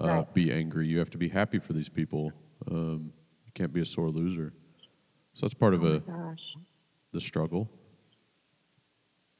uh, 0.00 0.06
Right. 0.06 0.34
be 0.34 0.52
angry. 0.52 0.86
You 0.86 0.98
have 0.98 1.10
to 1.10 1.18
be 1.18 1.28
happy 1.28 1.58
for 1.58 1.72
these 1.72 1.88
people. 1.88 2.32
Um, 2.70 3.12
you 3.44 3.52
can't 3.54 3.72
be 3.72 3.80
a 3.80 3.84
sore 3.84 4.08
loser. 4.10 4.52
So 5.34 5.46
that's 5.46 5.54
part 5.54 5.74
of 5.74 5.82
Oh 5.82 5.94
a 5.96 5.98
gosh. 6.00 6.56
the 7.12 7.20
struggle. 7.20 7.68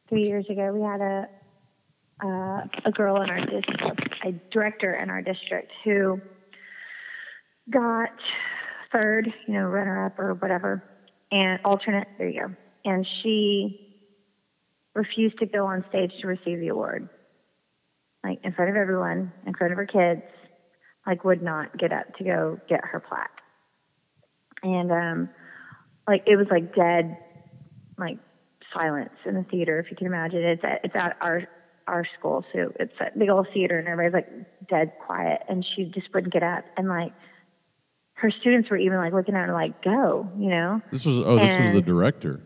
Three 0.09 0.27
years 0.27 0.47
ago, 0.51 0.73
we 0.73 0.81
had 0.83 1.01
a 1.01 1.29
uh, 2.25 2.67
a 2.85 2.91
girl 2.93 3.21
in 3.23 3.31
our 3.31 3.41
district, 3.47 4.15
a 4.25 4.33
director 4.53 4.95
in 4.95 5.11
our 5.11 5.23
district, 5.23 5.73
who 5.85 6.21
got 7.71 8.11
third, 8.93 9.33
you 9.47 9.55
know, 9.55 9.65
runner 9.67 10.07
up 10.07 10.19
or 10.19 10.35
whatever, 10.35 10.85
and 11.33 11.59
alternate. 11.65 12.07
There 12.19 12.29
you 12.29 12.41
go. 12.49 12.55
And 12.85 13.07
she 13.23 13.82
refused 14.95 15.39
to 15.39 15.47
go 15.47 15.67
on 15.67 15.85
stage 15.89 16.13
to 16.21 16.27
receive 16.27 16.61
the 16.61 16.69
award, 16.69 17.09
like 18.23 18.41
in 18.45 18.53
front 18.53 18.71
of 18.71 18.77
everyone, 18.77 19.33
in 19.47 19.55
front 19.55 19.73
of 19.73 19.77
her 19.77 19.87
kids, 19.87 20.23
like 21.07 21.25
would 21.25 21.43
not 21.43 21.77
get 21.79 21.93
up 21.93 22.15
to 22.17 22.25
go 22.25 22.61
get 22.69 22.85
her 22.85 23.01
plaque. 23.01 23.41
And 24.63 24.93
um, 24.93 25.29
like 26.07 26.25
it 26.27 26.37
was 26.37 26.47
like 26.51 26.75
dead, 26.75 27.17
like 27.99 28.19
silence 28.73 29.15
in 29.27 29.35
the 29.35 29.45
theater, 29.45 29.81
if 29.81 29.91
you 29.91 29.97
can 29.97 30.07
imagine. 30.07 30.43
It's 30.43 30.65
at, 30.65 30.81
it's 30.85 30.95
at 30.95 31.17
our 31.21 31.49
our 31.89 32.05
school, 32.19 32.45
so 32.53 32.73
it's 32.79 32.93
a 33.01 33.19
big 33.19 33.29
old 33.29 33.49
theater, 33.53 33.79
and 33.79 33.89
everybody's 33.89 34.15
like 34.15 34.69
dead 34.69 34.93
quiet, 35.05 35.43
and 35.49 35.65
she 35.65 35.87
just 35.87 36.13
wouldn't 36.15 36.33
get 36.33 36.43
up, 36.43 36.65
and 36.77 36.89
like 36.89 37.13
her 38.15 38.31
students 38.31 38.71
were 38.71 38.77
even 38.77 38.99
like 38.99 39.13
looking 39.13 39.35
at 39.35 39.49
her 39.49 39.53
like, 39.53 39.83
"Go," 39.83 40.31
you 40.39 40.49
know? 40.49 40.81
This 40.93 41.05
was 41.07 41.19
oh, 41.19 41.37
this 41.37 41.59
was 41.59 41.73
the 41.73 41.83
director. 41.83 42.41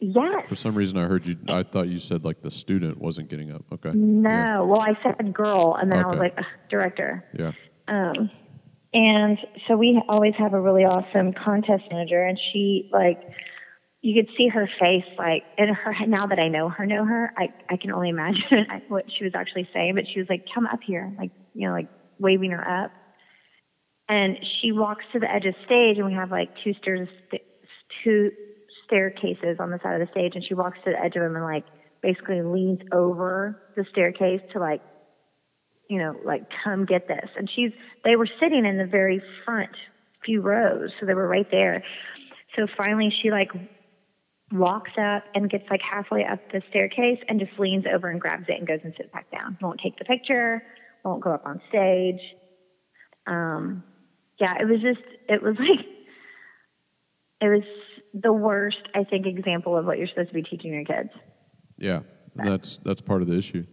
Yes. 0.00 0.46
For 0.48 0.54
some 0.54 0.74
reason, 0.76 0.96
I 0.96 1.06
heard 1.06 1.26
you. 1.26 1.36
I 1.48 1.64
thought 1.64 1.88
you 1.88 1.98
said 1.98 2.24
like 2.24 2.40
the 2.40 2.50
student 2.50 2.98
wasn't 2.98 3.28
getting 3.28 3.52
up. 3.52 3.64
Okay. 3.72 3.90
No. 3.92 4.30
Yeah. 4.30 4.60
Well, 4.60 4.80
I 4.80 4.96
said 5.02 5.34
girl, 5.34 5.76
and 5.80 5.90
then 5.90 6.04
I 6.04 6.06
was 6.06 6.18
like, 6.18 6.38
director. 6.70 7.24
Yeah. 7.36 7.52
Um, 7.88 8.30
and 8.94 9.38
so 9.66 9.76
we 9.76 10.00
always 10.08 10.34
have 10.38 10.54
a 10.54 10.60
really 10.60 10.84
awesome 10.84 11.32
contest 11.32 11.84
manager, 11.90 12.24
and 12.24 12.38
she 12.52 12.88
like 12.92 13.20
you 14.00 14.14
could 14.14 14.32
see 14.36 14.46
her 14.46 14.70
face 14.78 15.04
like 15.18 15.42
and 15.58 15.74
her 15.74 16.06
now 16.06 16.26
that 16.26 16.38
I 16.38 16.46
know 16.46 16.68
her 16.68 16.86
know 16.86 17.04
her, 17.04 17.32
I 17.36 17.48
I 17.68 17.76
can 17.76 17.90
only 17.90 18.08
imagine 18.10 18.66
what 18.86 19.06
she 19.10 19.24
was 19.24 19.32
actually 19.34 19.68
saying, 19.72 19.96
but 19.96 20.04
she 20.12 20.20
was 20.20 20.28
like, 20.28 20.46
"Come 20.54 20.66
up 20.66 20.80
here," 20.86 21.12
like 21.18 21.32
you 21.54 21.66
know, 21.66 21.72
like 21.72 21.88
waving 22.20 22.52
her 22.52 22.84
up. 22.84 22.92
And 24.08 24.38
she 24.60 24.72
walks 24.72 25.04
to 25.12 25.18
the 25.18 25.30
edge 25.30 25.44
of 25.44 25.54
stage, 25.66 25.98
and 25.98 26.06
we 26.06 26.14
have 26.14 26.30
like 26.30 26.50
two 26.62 26.72
stairs, 26.80 27.08
two 28.04 28.30
staircases 28.88 29.58
on 29.60 29.70
the 29.70 29.78
side 29.82 30.00
of 30.00 30.08
the 30.08 30.10
stage, 30.10 30.32
and 30.34 30.44
she 30.44 30.54
walks 30.54 30.78
to 30.84 30.90
the 30.90 30.98
edge 30.98 31.14
of 31.14 31.22
them 31.22 31.36
and 31.36 31.44
like 31.44 31.64
basically 32.02 32.42
leans 32.42 32.80
over 32.92 33.62
the 33.76 33.84
staircase 33.92 34.40
to 34.52 34.58
like 34.58 34.80
you 35.88 35.98
know, 35.98 36.14
like 36.24 36.42
come 36.62 36.84
get 36.84 37.08
this. 37.08 37.30
And 37.36 37.50
she's 37.54 37.72
they 38.04 38.16
were 38.16 38.28
sitting 38.40 38.66
in 38.66 38.78
the 38.78 38.86
very 38.86 39.22
front 39.44 39.74
few 40.24 40.40
rows, 40.40 40.90
so 40.98 41.06
they 41.06 41.14
were 41.14 41.28
right 41.28 41.50
there. 41.50 41.82
So 42.56 42.66
finally 42.76 43.12
she 43.22 43.30
like 43.30 43.50
walks 44.52 44.92
up 44.98 45.24
and 45.34 45.50
gets 45.50 45.64
like 45.70 45.80
halfway 45.82 46.24
up 46.24 46.40
the 46.52 46.62
staircase 46.70 47.18
and 47.28 47.38
just 47.38 47.58
leans 47.58 47.84
over 47.92 48.08
and 48.08 48.20
grabs 48.20 48.44
it 48.48 48.58
and 48.58 48.66
goes 48.66 48.80
and 48.82 48.94
sits 48.96 49.10
back 49.12 49.30
down. 49.30 49.58
Won't 49.60 49.80
take 49.82 49.98
the 49.98 50.04
picture, 50.04 50.62
won't 51.04 51.22
go 51.22 51.32
up 51.32 51.46
on 51.46 51.60
stage. 51.68 52.20
Um, 53.26 53.82
yeah, 54.40 54.54
it 54.60 54.64
was 54.64 54.80
just, 54.80 55.06
it 55.28 55.42
was 55.42 55.56
like, 55.58 55.86
it 57.40 57.48
was 57.48 57.64
the 58.22 58.32
worst, 58.32 58.80
I 58.94 59.04
think, 59.04 59.26
example 59.26 59.76
of 59.76 59.86
what 59.86 59.98
you're 59.98 60.08
supposed 60.08 60.28
to 60.28 60.34
be 60.34 60.42
teaching 60.42 60.72
your 60.72 60.84
kids. 60.84 61.10
Yeah, 61.76 62.00
that's 62.34 62.78
that's 62.78 63.00
part 63.00 63.22
of 63.22 63.28
the 63.28 63.36
issue. 63.36 63.64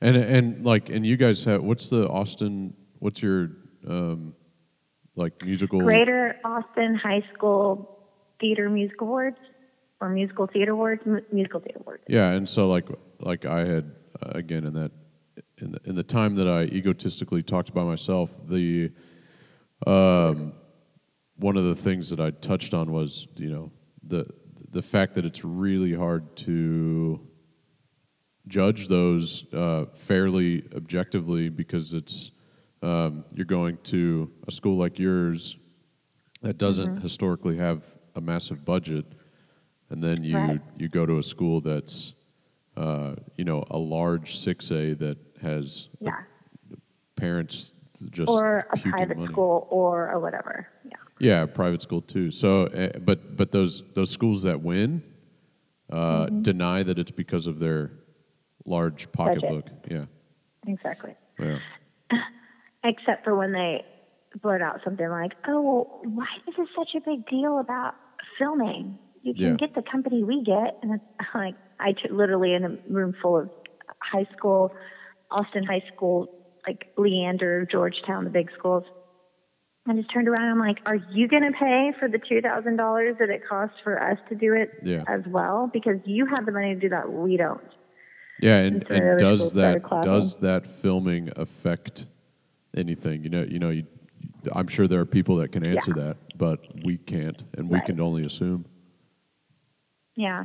And 0.00 0.16
and 0.16 0.64
like 0.64 0.88
and 0.88 1.06
you 1.06 1.16
guys 1.16 1.44
have 1.44 1.62
what's 1.62 1.88
the 1.88 2.08
Austin? 2.08 2.74
What's 2.98 3.22
your 3.22 3.50
um, 3.86 4.34
like 5.14 5.44
musical? 5.44 5.80
Greater 5.80 6.36
Austin 6.44 6.94
High 6.94 7.24
School 7.34 8.08
Theater 8.40 8.68
Music 8.68 9.00
Awards 9.00 9.38
or 10.00 10.08
Musical 10.08 10.48
Theater 10.48 10.72
Awards, 10.72 11.02
M- 11.06 11.24
Musical 11.30 11.60
Theater 11.60 11.78
Awards. 11.80 12.02
Yeah, 12.08 12.32
and 12.32 12.48
so 12.48 12.68
like 12.68 12.88
like 13.20 13.46
I 13.46 13.60
had 13.60 13.92
uh, 14.20 14.30
again 14.34 14.64
in 14.66 14.74
that 14.74 14.90
in 15.58 15.72
the, 15.72 15.80
in 15.84 15.94
the 15.94 16.02
time 16.02 16.34
that 16.34 16.48
I 16.48 16.62
egotistically 16.64 17.42
talked 17.42 17.68
about 17.68 17.86
myself, 17.86 18.30
the 18.46 18.90
um, 19.86 20.54
one 21.36 21.56
of 21.56 21.64
the 21.64 21.76
things 21.76 22.10
that 22.10 22.20
I 22.20 22.30
touched 22.30 22.74
on 22.74 22.90
was 22.90 23.28
you 23.36 23.50
know 23.50 23.70
the 24.06 24.26
the 24.70 24.82
fact 24.82 25.14
that 25.14 25.24
it's 25.24 25.44
really 25.44 25.92
hard 25.94 26.34
to 26.36 27.20
judge 28.48 28.88
those 28.88 29.52
uh, 29.52 29.84
fairly 29.94 30.64
objectively 30.74 31.48
because 31.48 31.92
it's 31.92 32.30
um, 32.82 33.24
you're 33.34 33.44
going 33.46 33.76
to 33.84 34.30
a 34.48 34.50
school 34.50 34.76
like 34.76 34.98
yours 34.98 35.56
that 36.40 36.58
doesn't 36.58 37.00
historically 37.02 37.56
have 37.58 37.84
a 38.16 38.20
massive 38.20 38.64
budget, 38.64 39.04
and 39.90 40.02
then 40.02 40.24
you 40.24 40.36
Right. 40.36 40.60
you 40.76 40.88
go 40.88 41.06
to 41.06 41.18
a 41.18 41.22
school 41.22 41.60
that's 41.60 42.14
uh, 42.76 43.14
you 43.36 43.44
know 43.44 43.64
a 43.70 43.78
large 43.78 44.36
six 44.38 44.70
A 44.72 44.94
that 44.94 45.18
has 45.42 45.88
Yeah. 46.00 46.16
parents 47.16 47.74
just 48.10 48.28
Or 48.28 48.66
a 48.72 48.76
private 48.78 49.16
money. 49.18 49.32
school 49.32 49.68
or 49.70 50.10
a 50.10 50.18
whatever. 50.18 50.66
Yeah. 50.84 50.96
Yeah, 51.22 51.46
private 51.46 51.80
school 51.82 52.00
too. 52.02 52.32
So, 52.32 52.64
uh, 52.66 52.98
but 52.98 53.36
but 53.36 53.52
those 53.52 53.84
those 53.94 54.10
schools 54.10 54.42
that 54.42 54.60
win 54.60 55.04
uh, 55.90 56.26
Mm-hmm. 56.26 56.42
deny 56.42 56.82
that 56.82 56.98
it's 56.98 57.12
because 57.12 57.46
of 57.46 57.60
their 57.60 57.92
large 58.66 59.10
pocketbook. 59.12 59.66
Yeah, 59.88 60.06
Exactly. 60.66 61.14
yeah, 61.38 61.58
except 62.84 63.22
for 63.22 63.36
when 63.36 63.52
they 63.52 63.84
blurt 64.42 64.62
out 64.62 64.80
something 64.84 65.08
like, 65.08 65.32
"Oh, 65.46 65.60
well, 65.62 66.00
why 66.04 66.26
is 66.48 66.54
this 66.56 66.68
such 66.76 66.90
a 66.96 67.00
big 67.08 67.24
deal 67.28 67.58
about 67.60 67.94
filming? 68.36 68.98
You 69.22 69.32
can 69.34 69.44
Yeah. 69.52 69.56
get 69.56 69.76
the 69.76 69.82
company 69.82 70.24
we 70.24 70.42
get." 70.42 70.76
And 70.82 70.94
it's 70.94 71.28
like 71.36 71.54
I 71.78 71.92
t- 71.92 72.10
literally 72.10 72.52
in 72.54 72.64
a 72.64 72.76
room 72.90 73.14
full 73.22 73.38
of 73.38 73.48
high 74.00 74.26
school, 74.36 74.72
Austin 75.30 75.62
high 75.62 75.84
school, 75.94 76.26
like 76.66 76.86
Leander, 76.96 77.64
Georgetown, 77.70 78.24
the 78.24 78.30
big 78.30 78.50
schools. 78.58 78.82
I 79.88 79.94
just 79.94 80.10
turned 80.12 80.28
around. 80.28 80.42
and 80.44 80.52
I'm 80.52 80.58
like, 80.60 80.78
"Are 80.86 80.96
you 81.12 81.26
going 81.26 81.42
to 81.42 81.50
pay 81.58 81.92
for 81.98 82.08
the 82.08 82.18
two 82.18 82.40
thousand 82.40 82.76
dollars 82.76 83.16
that 83.18 83.30
it 83.30 83.42
costs 83.48 83.76
for 83.82 84.00
us 84.00 84.18
to 84.28 84.34
do 84.34 84.52
it 84.54 84.70
Yeah. 84.82 85.02
as 85.08 85.22
well? 85.26 85.68
Because 85.72 85.98
you 86.04 86.26
have 86.26 86.46
the 86.46 86.52
money 86.52 86.74
to 86.74 86.80
do 86.80 86.88
that, 86.90 87.10
we 87.12 87.36
don't." 87.36 87.60
yeah. 88.40 88.58
And, 88.58 88.76
And 88.76 88.86
so 88.88 88.94
and 88.94 89.18
does 89.18 89.52
that 89.54 89.82
does 90.02 90.36
that 90.36 90.66
filming 90.66 91.30
affect 91.36 92.06
anything? 92.76 93.24
You 93.24 93.30
know, 93.30 93.42
you 93.42 93.58
know, 93.58 93.70
you, 93.70 93.84
I'm 94.52 94.68
sure 94.68 94.86
there 94.86 95.00
are 95.00 95.04
people 95.06 95.36
that 95.36 95.50
can 95.50 95.64
answer 95.66 95.92
Yeah. 95.96 96.04
that, 96.04 96.16
but 96.38 96.60
we 96.84 96.96
can't, 96.98 97.42
and 97.58 97.68
we 97.68 97.80
can 97.80 98.00
only 98.00 98.24
assume. 98.24 98.64
Yeah. 100.14 100.44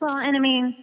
Well, 0.00 0.16
and 0.16 0.34
I 0.36 0.40
mean, 0.40 0.74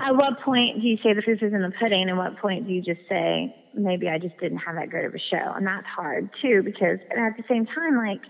at 0.00 0.16
what 0.16 0.40
point 0.40 0.80
do 0.80 0.88
you 0.88 0.96
say 1.02 1.12
the 1.12 1.20
proof 1.20 1.42
is 1.42 1.52
in 1.52 1.60
the 1.60 1.72
pudding? 1.78 2.08
And 2.08 2.16
what 2.16 2.38
point 2.38 2.66
do 2.66 2.72
you 2.72 2.80
just 2.80 3.06
say, 3.06 3.54
maybe 3.74 4.08
I 4.08 4.18
just 4.18 4.38
didn't 4.38 4.58
have 4.58 4.76
that 4.76 4.90
good 4.90 5.04
of 5.04 5.14
a 5.14 5.18
show? 5.18 5.52
And 5.56 5.66
that's 5.66 5.86
hard 5.86 6.30
too, 6.40 6.62
because 6.64 6.98
at 7.10 7.36
the 7.36 7.44
same 7.48 7.66
time, 7.66 7.96
like, 7.96 8.20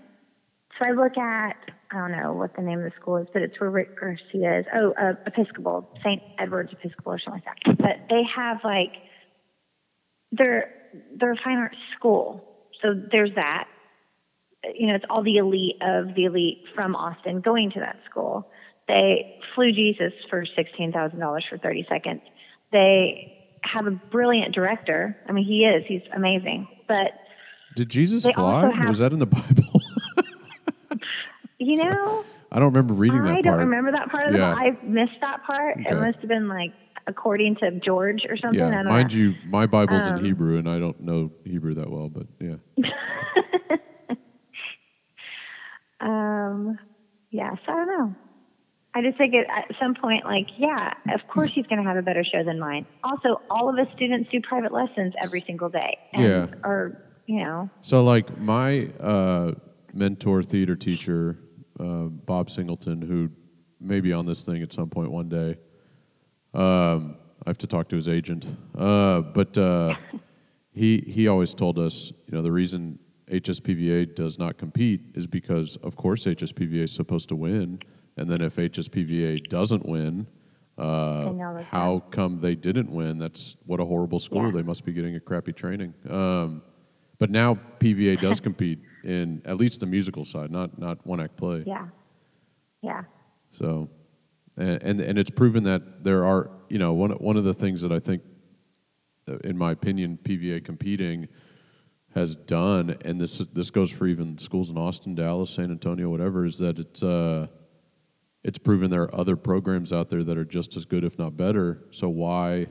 so 0.79 0.87
I 0.87 0.91
look 0.91 1.17
at, 1.17 1.55
I 1.91 1.97
don't 1.97 2.11
know 2.11 2.33
what 2.33 2.55
the 2.55 2.63
name 2.63 2.79
of 2.79 2.85
the 2.85 2.91
school 2.99 3.17
is, 3.17 3.27
but 3.31 3.41
it's 3.41 3.59
where 3.59 3.69
Rick 3.69 3.99
Garcia 3.99 4.59
is. 4.59 4.65
Oh, 4.73 4.93
uh, 4.99 5.13
Episcopal, 5.27 5.87
St. 6.03 6.21
Edward's 6.39 6.73
Episcopal 6.73 7.13
or 7.13 7.19
something 7.19 7.43
like 7.45 7.65
that. 7.65 7.77
But 7.77 8.07
they 8.09 8.23
have 8.35 8.57
like, 8.63 8.91
they're, 10.31 10.71
they're 11.15 11.33
a 11.33 11.37
fine 11.43 11.57
arts 11.57 11.77
school. 11.97 12.43
So 12.81 12.89
there's 13.11 13.33
that. 13.35 13.67
You 14.75 14.87
know, 14.87 14.95
it's 14.95 15.05
all 15.09 15.23
the 15.23 15.37
elite 15.37 15.75
of 15.81 16.15
the 16.15 16.25
elite 16.25 16.63
from 16.73 16.95
Austin 16.95 17.41
going 17.41 17.71
to 17.71 17.79
that 17.81 17.97
school. 18.09 18.49
They 18.87 19.39
flew 19.55 19.71
Jesus 19.71 20.13
for 20.29 20.45
$16,000 20.45 21.41
for 21.49 21.57
30 21.57 21.85
seconds. 21.89 22.21
They 22.71 23.32
have 23.63 23.87
a 23.87 23.91
brilliant 23.91 24.53
director. 24.53 25.17
I 25.27 25.31
mean, 25.31 25.45
he 25.45 25.65
is, 25.65 25.83
he's 25.87 26.01
amazing. 26.15 26.67
But, 26.87 27.11
Did 27.75 27.89
Jesus 27.89 28.23
fly? 28.29 28.69
have- 28.71 28.87
Was 28.87 28.99
that 28.99 29.13
in 29.13 29.19
the 29.19 29.25
Bible? 29.25 29.81
you 31.59 31.83
know, 31.83 32.23
I 32.51 32.59
don't 32.59 32.67
remember 32.73 32.93
reading 32.93 33.21
I 33.21 33.23
that 33.23 33.35
I 33.37 33.41
don't 33.41 33.53
part. 33.53 33.59
remember 33.59 33.91
that 33.93 34.09
part 34.11 34.27
of 34.27 34.33
the 34.33 34.39
Yeah. 34.39 34.53
I 34.53 34.77
missed 34.83 35.19
that 35.21 35.43
part. 35.43 35.77
Okay. 35.79 35.89
It 35.89 35.95
must 35.99 36.19
have 36.19 36.27
been 36.27 36.47
like 36.47 36.73
according 37.07 37.55
to 37.57 37.71
George 37.79 38.25
or 38.29 38.37
something. 38.37 38.61
I 38.61 38.69
Yeah, 38.69 38.83
don't 38.83 38.87
mind 38.91 39.13
know. 39.13 39.19
you, 39.19 39.33
my 39.47 39.65
Bible's 39.65 40.07
Um, 40.07 40.17
in 40.17 40.25
Hebrew, 40.25 40.57
and 40.57 40.69
I 40.69 40.79
don't 40.79 40.99
know 41.01 41.31
Hebrew 41.45 41.73
that 41.75 41.89
well, 41.89 42.09
but 42.09 42.27
yeah. 42.39 42.55
Um, 45.99 46.77
yeah, 47.31 47.51
so 47.65 47.71
I 47.71 47.75
don't 47.75 47.87
know. 47.87 48.15
I 48.95 49.01
just 49.01 49.17
think 49.17 49.33
at 49.33 49.71
some 49.81 49.95
point, 49.95 50.23
like, 50.23 50.47
yeah, 50.57 50.93
of 51.13 51.27
course 51.27 51.49
he's 51.53 51.65
going 51.65 51.81
to 51.81 51.87
have 51.87 51.97
a 51.97 52.01
better 52.01 52.23
show 52.23 52.43
than 52.43 52.59
mine. 52.59 52.85
Also, 53.03 53.41
all 53.49 53.69
of 53.69 53.79
us 53.79 53.91
students 53.95 54.29
do 54.31 54.39
private 54.41 54.71
lessons 54.71 55.13
every 55.23 55.43
single 55.47 55.69
day. 55.69 55.97
And, 56.13 56.23
Yeah. 56.23 56.47
Or, 56.63 57.01
you 57.25 57.43
know, 57.43 57.69
So, 57.81 58.03
like 58.03 58.37
my 58.37 58.89
uh, 58.99 59.53
mentor 59.93 60.43
theater 60.43 60.75
teacher, 60.75 61.39
uh, 61.79 62.03
Bob 62.03 62.51
Singleton, 62.51 63.01
who 63.01 63.29
may 63.79 63.99
be 63.99 64.13
on 64.13 64.25
this 64.25 64.43
thing 64.43 64.61
at 64.61 64.71
some 64.71 64.89
point 64.89 65.11
one 65.11 65.29
day. 65.29 65.57
Um, 66.53 67.15
I 67.45 67.49
have 67.49 67.57
to 67.59 67.67
talk 67.67 67.89
to 67.89 67.95
his 67.95 68.07
agent, 68.07 68.45
uh, 68.77 69.21
but 69.21 69.57
uh, 69.57 69.95
he 70.71 70.99
he 70.99 71.27
always 71.27 71.53
told 71.53 71.79
us, 71.79 72.13
you 72.27 72.35
know, 72.35 72.41
the 72.41 72.51
reason 72.51 72.99
HSPVA 73.29 74.15
does 74.15 74.37
not 74.37 74.57
compete 74.57 75.01
is 75.15 75.27
because, 75.27 75.77
of 75.77 75.95
course, 75.95 76.25
HSPVA 76.25 76.83
is 76.83 76.91
supposed 76.93 77.27
to 77.29 77.35
win, 77.35 77.79
and 78.17 78.29
then 78.29 78.41
if 78.41 78.55
HSPVA 78.55 79.47
doesn't 79.49 79.85
win. 79.85 80.27
Uh, 80.75 81.25
Then 81.25 81.37
y'all 81.37 81.61
how 81.61 81.99
come 82.09 82.39
they 82.39 82.55
didn't 82.55 82.89
win? 82.91 83.19
That's 83.19 83.57
what 83.65 83.79
a 83.79 83.85
horrible 83.85 84.17
school. 84.19 84.45
Yeah. 84.45 84.51
They 84.51 84.63
must 84.63 84.83
be 84.85 84.91
getting 84.91 85.15
a 85.15 85.19
crappy 85.19 85.53
training. 85.53 85.93
Um, 86.09 86.63
but 87.19 87.29
now 87.29 87.59
PVA 87.79 88.19
does 88.27 88.39
compete 88.39 88.79
in 89.03 89.41
at 89.45 89.57
least 89.57 89.81
the 89.81 89.85
musical 89.85 90.25
side, 90.25 90.49
not 90.49 90.79
not 90.79 91.05
one 91.05 91.19
act 91.19 91.37
play. 91.37 91.63
yeah. 91.67 91.87
Yeah. 92.81 93.03
So, 93.51 93.89
and, 94.57 94.81
and 94.83 94.99
and 95.01 95.19
it's 95.19 95.29
proven 95.29 95.63
that 95.63 96.03
there 96.03 96.25
are 96.25 96.49
you 96.69 96.79
know 96.79 96.93
one 96.93 97.11
one 97.11 97.37
of 97.37 97.43
the 97.43 97.53
things 97.53 97.81
that 97.81 97.91
I 97.91 97.99
think, 97.99 98.23
uh, 99.29 99.37
in 99.43 99.57
my 99.57 99.71
opinion, 99.71 100.17
PVA 100.23 100.65
competing 100.65 101.27
has 102.15 102.35
done, 102.35 102.97
and 103.05 103.21
this 103.21 103.37
this 103.53 103.69
goes 103.69 103.91
for 103.91 104.07
even 104.07 104.37
schools 104.39 104.69
in 104.71 104.77
Austin, 104.77 105.13
Dallas, 105.15 105.51
San 105.51 105.69
Antonio, 105.71 106.09
whatever, 106.09 106.45
is 106.45 106.57
that 106.57 106.79
it's 106.79 107.03
uh, 107.03 107.47
it's 108.43 108.57
proven 108.57 108.89
there 108.91 109.03
are 109.03 109.15
other 109.15 109.35
programs 109.35 109.93
out 109.93 110.09
there 110.09 110.23
that 110.23 110.37
are 110.37 110.45
just 110.45 110.75
as 110.75 110.85
good, 110.85 111.03
if 111.03 111.17
not 111.17 111.37
better. 111.37 111.83
So 111.91 112.09
why 112.09 112.67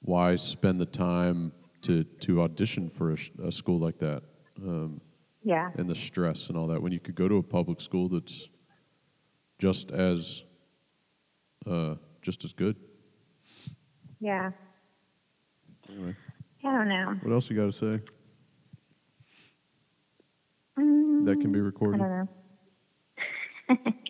why 0.00 0.36
spend 0.36 0.80
the 0.80 0.86
time 0.86 1.52
to 1.82 2.04
to 2.04 2.42
audition 2.42 2.88
for 2.90 3.12
a, 3.12 3.16
a 3.44 3.52
school 3.52 3.78
like 3.78 3.98
that? 3.98 4.22
Um, 4.62 5.00
Yeah. 5.42 5.70
and 5.76 5.88
the 5.88 5.94
stress 5.94 6.48
and 6.48 6.58
all 6.58 6.66
that 6.68 6.82
when 6.82 6.92
you 6.92 7.00
could 7.00 7.14
go 7.14 7.28
to 7.28 7.36
a 7.36 7.42
public 7.42 7.80
school 7.80 8.08
that's 8.08 8.48
just 9.58 9.90
as 9.90 10.44
uh, 11.66 11.94
just 12.22 12.44
as 12.44 12.52
good. 12.52 12.76
Yeah. 14.20 14.50
Anyway, 15.90 16.14
I 16.64 16.72
don't 16.72 16.88
know. 16.88 17.14
what 17.22 17.32
else 17.32 17.48
you 17.48 17.56
got 17.56 17.72
to 17.72 17.72
say 17.72 18.02
Mm, 20.78 21.24
that 21.26 21.40
can 21.40 21.50
be 21.52 21.60
recorded. 21.60 22.00
I 22.02 22.04
recorded? 22.04 22.28
don't 23.68 23.86
know. 23.86 23.92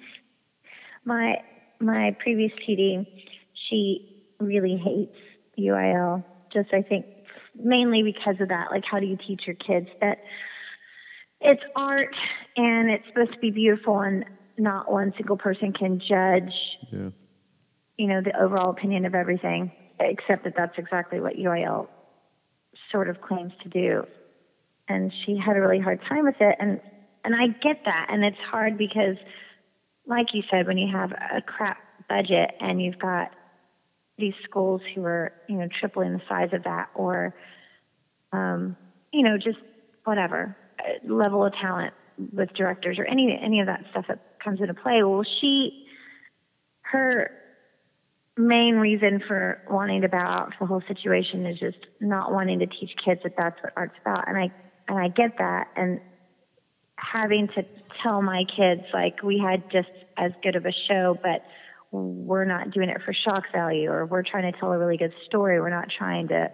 my 1.09 1.37
my 1.81 2.15
previous 2.21 2.53
TD, 2.69 3.07
she 3.69 4.01
really 4.39 4.77
hates 4.77 5.17
UIL. 5.59 6.23
Just 6.53 6.73
I 6.73 6.83
think 6.83 7.07
mainly 7.55 8.03
because 8.03 8.37
of 8.41 8.49
that. 8.49 8.71
Like, 8.71 8.85
how 8.85 9.01
do 9.01 9.07
you 9.07 9.17
teach 9.17 9.43
your 9.47 9.57
kids 9.57 9.89
that 10.01 10.19
it's 11.41 11.63
art 11.75 12.15
and 12.57 12.91
it's 12.91 13.05
supposed 13.09 13.33
to 13.33 13.39
be 13.39 13.51
beautiful 13.51 14.01
and 14.01 14.25
not 14.57 14.91
one 14.91 15.13
single 15.17 15.37
person 15.37 15.73
can 15.73 16.01
judge, 16.01 16.53
Yeah, 16.93 17.11
you 17.97 18.07
know, 18.07 18.21
the 18.21 18.39
overall 18.41 18.71
opinion 18.71 19.05
of 19.07 19.15
everything. 19.15 19.73
Except 20.01 20.45
that 20.45 20.55
that's 20.57 20.79
exactly 20.79 21.21
what 21.21 21.35
UIL 21.35 21.89
sort 22.93 23.09
of 23.09 23.21
claims 23.21 23.53
to 23.65 23.69
do. 23.69 24.05
And 24.89 25.13
she 25.25 25.37
had 25.37 25.57
a 25.57 25.61
really 25.61 25.81
hard 25.81 26.01
time 26.09 26.25
with 26.25 26.37
it. 26.41 26.57
And, 26.61 26.81
and 27.25 27.35
I 27.35 27.49
get 27.49 27.79
that. 27.85 28.07
And 28.09 28.25
it's 28.25 28.39
hard 28.39 28.79
because, 28.79 29.17
like 30.09 30.35
you 30.35 30.43
said, 30.51 30.67
when 30.67 30.79
you 30.79 30.91
have 30.91 31.13
a 31.13 31.43
crap 31.43 31.79
budget 32.09 32.51
and 32.61 32.83
you've 32.83 32.99
got 32.99 33.31
these 34.17 34.35
schools 34.43 34.81
who 34.95 35.05
are, 35.05 35.33
you 35.49 35.57
know, 35.57 35.69
tripling 35.79 36.15
the 36.15 36.23
size 36.29 36.49
of 36.53 36.65
that 36.65 36.89
or, 36.95 37.35
um, 38.33 38.77
you 39.13 39.23
know, 39.23 39.37
just 39.37 39.59
whatever 40.05 40.57
uh, 40.81 41.13
level 41.13 41.45
of 41.45 41.53
talent 41.53 41.93
with 42.33 42.53
directors 42.55 42.99
or 42.99 43.05
any 43.05 43.39
any 43.41 43.61
of 43.61 43.67
that 43.67 43.85
stuff 43.91 44.07
that 44.09 44.41
comes 44.43 44.61
into 44.61 44.75
play. 44.75 45.03
Well, 45.03 45.25
she, 45.41 45.87
her 46.81 47.31
main 48.37 48.77
reason 48.77 49.23
for 49.27 49.61
wanting 49.71 50.01
to 50.03 50.09
bow 50.09 50.19
out 50.19 50.55
the 50.59 50.67
whole 50.67 50.83
situation 50.89 51.45
is 51.47 51.59
just 51.59 51.79
not 52.01 52.33
wanting 52.33 52.61
to 52.61 52.67
teach 52.67 52.93
kids 53.05 53.21
that 53.25 53.35
that's 53.37 53.63
what 53.63 53.73
art's 53.77 53.99
about, 54.01 54.27
and 54.27 54.37
I 54.37 54.51
and 54.89 54.99
I 54.99 55.09
get 55.09 55.39
that, 55.39 55.69
and 55.77 56.01
having 56.99 57.49
to 57.49 57.65
tell 58.03 58.23
my 58.23 58.45
kids 58.45 58.83
like 58.93 59.23
we 59.23 59.39
had 59.39 59.71
just 59.71 59.89
as 60.17 60.33
good 60.43 60.57
of 60.57 60.67
a 60.67 60.73
show, 60.89 61.17
but 61.23 61.43
we're 61.91 62.45
not 62.45 62.71
doing 62.71 62.91
it 62.91 62.99
for 63.05 63.15
shock 63.15 63.45
value, 63.53 63.91
or 63.91 64.05
we're 64.05 64.23
trying 64.23 64.51
to 64.51 64.59
tell 64.59 64.73
a 64.73 64.79
really 64.79 64.97
good 64.97 65.15
story. 65.27 65.61
We're 65.61 65.71
not 65.71 65.89
trying 65.97 66.29
to. 66.29 66.51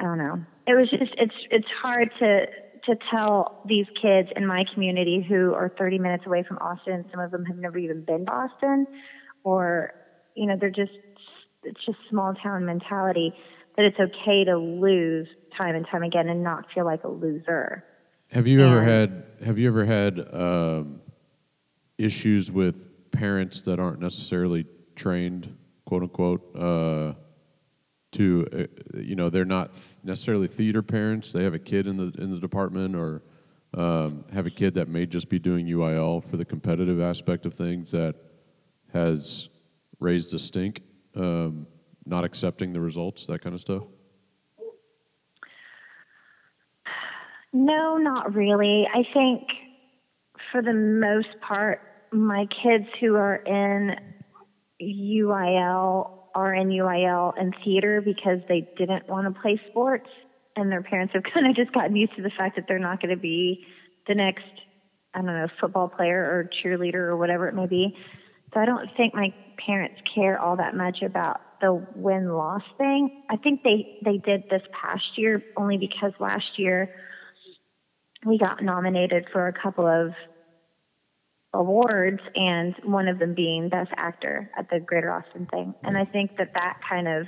I 0.00 0.04
don't 0.04 0.18
know. 0.18 0.44
It 0.66 0.74
was 0.74 0.90
just 0.90 1.12
it's 1.16 1.34
it's 1.50 1.68
hard 1.80 2.10
to 2.18 2.46
to 2.86 2.96
tell 3.10 3.62
these 3.66 3.86
kids 4.00 4.28
in 4.34 4.46
my 4.46 4.64
community 4.74 5.24
who 5.26 5.54
are 5.54 5.72
30 5.78 5.98
minutes 5.98 6.24
away 6.26 6.44
from 6.46 6.58
Austin, 6.58 7.04
some 7.10 7.20
of 7.20 7.30
them 7.30 7.44
have 7.44 7.56
never 7.56 7.78
even 7.78 8.04
been 8.04 8.26
to 8.26 8.32
Austin, 8.32 8.86
or, 9.44 9.92
you 10.34 10.46
know, 10.46 10.56
they're 10.58 10.70
just, 10.70 10.90
it's 11.62 11.84
just 11.86 11.98
small 12.10 12.34
town 12.34 12.64
mentality 12.64 13.32
that 13.76 13.84
it's 13.84 13.98
okay 13.98 14.44
to 14.44 14.58
lose 14.58 15.28
time 15.56 15.76
and 15.76 15.86
time 15.90 16.02
again 16.02 16.28
and 16.28 16.42
not 16.42 16.64
feel 16.74 16.84
like 16.84 17.04
a 17.04 17.08
loser. 17.08 17.84
Have 18.32 18.46
you 18.46 18.64
ever 18.64 18.82
had 18.82 19.24
Have 19.44 19.58
you 19.58 19.68
ever 19.68 19.84
had 19.84 20.18
um, 20.32 21.02
issues 21.98 22.50
with 22.50 23.10
parents 23.10 23.60
that 23.62 23.78
aren't 23.78 24.00
necessarily 24.00 24.64
trained, 24.96 25.54
quote 25.84 26.02
unquote, 26.02 26.56
uh, 26.56 27.12
to 28.12 28.48
uh, 28.50 28.98
you 28.98 29.16
know 29.16 29.28
they're 29.28 29.44
not 29.44 29.74
necessarily 30.02 30.46
theater 30.46 30.80
parents. 30.80 31.30
They 31.30 31.44
have 31.44 31.52
a 31.52 31.58
kid 31.58 31.86
in 31.86 31.98
the 31.98 32.10
in 32.22 32.30
the 32.30 32.38
department, 32.38 32.96
or 32.96 33.22
um, 33.74 34.24
have 34.32 34.46
a 34.46 34.50
kid 34.50 34.72
that 34.74 34.88
may 34.88 35.04
just 35.04 35.28
be 35.28 35.38
doing 35.38 35.66
UIL 35.66 36.24
for 36.24 36.38
the 36.38 36.44
competitive 36.46 37.02
aspect 37.02 37.44
of 37.44 37.52
things 37.52 37.90
that 37.90 38.14
has 38.94 39.50
raised 40.00 40.32
a 40.32 40.38
stink, 40.38 40.80
um, 41.16 41.66
not 42.06 42.24
accepting 42.24 42.72
the 42.72 42.80
results, 42.80 43.26
that 43.26 43.42
kind 43.42 43.54
of 43.54 43.60
stuff. 43.60 43.82
No, 47.52 47.96
not 47.98 48.34
really. 48.34 48.86
I 48.92 49.02
think 49.12 49.42
for 50.50 50.62
the 50.62 50.72
most 50.72 51.28
part, 51.46 51.80
my 52.12 52.46
kids 52.62 52.86
who 53.00 53.14
are 53.16 53.36
in 53.36 53.96
UIL 54.80 56.10
are 56.34 56.54
in 56.54 56.68
UIL 56.68 57.32
and 57.38 57.54
theater 57.64 58.00
because 58.00 58.38
they 58.48 58.68
didn't 58.78 59.08
want 59.08 59.32
to 59.32 59.40
play 59.40 59.60
sports, 59.70 60.08
and 60.56 60.70
their 60.72 60.82
parents 60.82 61.12
have 61.14 61.22
kind 61.34 61.46
of 61.46 61.54
just 61.56 61.72
gotten 61.72 61.94
used 61.96 62.16
to 62.16 62.22
the 62.22 62.30
fact 62.30 62.56
that 62.56 62.64
they're 62.68 62.78
not 62.78 63.00
going 63.00 63.14
to 63.14 63.20
be 63.20 63.64
the 64.06 64.14
next, 64.14 64.44
I 65.14 65.18
don't 65.18 65.26
know, 65.26 65.48
football 65.60 65.88
player 65.88 66.22
or 66.22 66.50
cheerleader 66.62 66.94
or 66.94 67.16
whatever 67.16 67.48
it 67.48 67.54
may 67.54 67.66
be. 67.66 67.94
So 68.54 68.60
I 68.60 68.66
don't 68.66 68.88
think 68.96 69.14
my 69.14 69.32
parents 69.64 70.00
care 70.14 70.38
all 70.38 70.56
that 70.56 70.74
much 70.74 71.02
about 71.02 71.40
the 71.60 71.86
win 71.94 72.28
loss 72.30 72.62
thing. 72.76 73.22
I 73.30 73.36
think 73.36 73.62
they 73.62 73.98
they 74.04 74.18
did 74.18 74.44
this 74.50 74.62
past 74.72 75.16
year 75.16 75.42
only 75.56 75.78
because 75.78 76.12
last 76.18 76.58
year 76.58 76.90
we 78.24 78.38
got 78.38 78.62
nominated 78.62 79.26
for 79.32 79.48
a 79.48 79.52
couple 79.52 79.86
of 79.86 80.12
awards 81.54 82.20
and 82.34 82.74
one 82.84 83.08
of 83.08 83.18
them 83.18 83.34
being 83.34 83.68
best 83.68 83.90
actor 83.96 84.50
at 84.58 84.70
the 84.70 84.80
greater 84.80 85.12
austin 85.12 85.46
thing 85.50 85.72
and 85.82 85.98
i 85.98 86.04
think 86.04 86.36
that 86.38 86.52
that 86.54 86.80
kind 86.88 87.06
of 87.06 87.26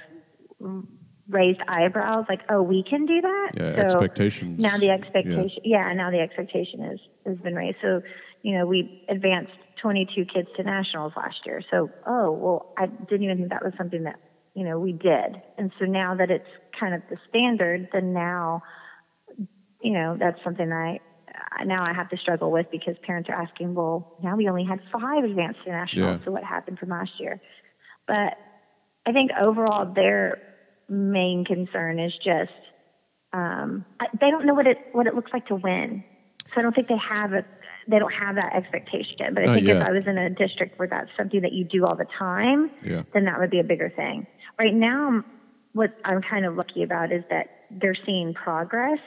raised 1.29 1.61
eyebrows 1.69 2.25
like 2.29 2.41
oh 2.49 2.63
we 2.63 2.83
can 2.89 3.05
do 3.05 3.21
that 3.21 3.51
Yeah, 3.55 3.75
so 3.75 3.83
expectations. 4.01 4.61
now 4.61 4.79
the 4.79 4.87
yeah. 4.87 4.95
expectation 4.95 5.63
yeah. 5.65 5.93
now 5.93 6.11
the 6.11 6.21
expectation 6.21 6.83
is 6.85 7.01
has 7.27 7.37
been 7.39 7.55
raised 7.55 7.77
so 7.83 8.01
you 8.43 8.57
know 8.57 8.67
we 8.67 9.05
advanced 9.11 9.53
22 9.83 10.25
kids 10.25 10.49
to 10.57 10.63
nationals 10.63 11.13
last 11.17 11.41
year 11.45 11.63
so 11.71 11.91
oh 12.07 12.31
well 12.31 12.73
i 12.79 12.87
didn't 12.87 13.25
even 13.25 13.37
think 13.37 13.51
that 13.51 13.63
was 13.65 13.75
something 13.77 14.05
that 14.05 14.19
you 14.55 14.65
know 14.65 14.79
we 14.79 14.93
did 14.93 15.43
and 15.59 15.71
so 15.79 15.85
now 15.85 16.15
that 16.15 16.31
it's 16.31 16.49
kind 16.79 16.95
of 16.95 17.03
the 17.11 17.17
standard 17.29 17.89
then 17.93 18.15
now 18.15 18.63
you 19.85 19.93
know, 19.93 20.17
that's 20.19 20.43
something 20.43 20.73
I 20.73 20.99
now 21.65 21.85
I 21.87 21.93
have 21.93 22.09
to 22.09 22.17
struggle 22.17 22.51
with 22.51 22.67
because 22.71 22.97
parents 23.03 23.29
are 23.29 23.35
asking, 23.35 23.75
well, 23.75 24.07
now 24.23 24.37
we 24.37 24.49
only 24.49 24.65
had 24.65 24.81
five 24.93 25.25
advanced 25.25 25.61
to 25.65 25.71
nationals, 25.71 26.21
Yeah. 26.21 26.25
so 26.25 26.31
what 26.33 26.43
happened 26.45 26.79
from 26.79 26.89
last 26.89 27.13
year? 27.21 27.39
But 28.07 28.35
I 29.07 29.13
think 29.13 29.31
overall 29.41 29.93
their 29.93 30.39
main 30.89 31.45
concern 31.45 31.99
is 31.99 32.13
just 32.23 32.53
um, 33.33 33.85
they 34.21 34.31
don't 34.31 34.47
know 34.47 34.55
what 34.55 34.67
it 34.67 34.79
what 34.93 35.07
it 35.07 35.15
looks 35.15 35.33
like 35.33 35.47
to 35.47 35.57
win, 35.57 36.05
so 36.55 36.61
I 36.61 36.63
don't 36.63 36.75
think 36.75 36.89
they 36.89 36.97
have 36.97 37.33
a 37.33 37.45
they 37.89 37.99
don't 37.99 38.13
have 38.15 38.37
that 38.37 38.55
expectation. 38.55 39.35
But 39.35 39.43
I 39.43 39.47
Not 39.47 39.55
think 39.57 39.67
yet. 39.67 39.83
if 39.83 39.89
I 39.89 39.93
was 39.93 40.07
in 40.07 40.17
a 40.17 40.31
district 40.31 40.79
where 40.79 40.89
that's 40.89 41.11
something 41.19 41.43
that 41.43 41.53
you 41.53 41.65
do 41.65 41.85
all 41.85 41.97
the 41.97 42.07
time, 42.19 42.71
Yeah. 42.83 43.03
then 43.13 43.25
that 43.27 43.39
would 43.39 43.51
be 43.51 43.59
a 43.61 43.65
bigger 43.65 43.91
thing. 43.91 44.27
Right 44.59 44.73
now, 44.75 45.25
what 45.73 45.91
I'm 46.05 46.23
kind 46.23 46.47
of 46.47 46.55
lucky 46.57 46.83
about 46.85 47.13
is 47.13 47.25
that 47.29 47.49
they're 47.71 47.97
seeing 48.07 48.33
progress. 48.33 49.01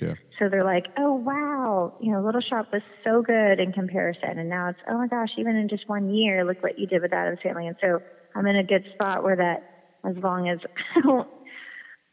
Yeah. 0.00 0.14
So 0.38 0.48
they're 0.48 0.64
like, 0.64 0.86
oh, 0.96 1.14
wow, 1.14 1.94
you 2.00 2.12
know, 2.12 2.22
Little 2.22 2.40
Shop 2.40 2.68
was 2.72 2.82
so 3.04 3.22
good 3.22 3.60
in 3.60 3.72
comparison. 3.72 4.38
And 4.38 4.48
now 4.48 4.70
it's, 4.70 4.78
oh 4.88 4.98
my 4.98 5.08
gosh, 5.08 5.30
even 5.38 5.56
in 5.56 5.68
just 5.68 5.88
one 5.88 6.10
year, 6.10 6.44
look 6.44 6.62
what 6.62 6.78
you 6.78 6.86
did 6.86 7.02
with 7.02 7.12
Addams 7.12 7.40
Family. 7.42 7.66
And 7.66 7.76
so 7.80 8.00
I'm 8.34 8.46
in 8.46 8.56
a 8.56 8.64
good 8.64 8.84
spot 8.94 9.22
where 9.22 9.36
that, 9.36 9.64
as 10.08 10.16
long 10.22 10.48
as 10.48 10.58
I 10.96 11.00
don't 11.00 11.28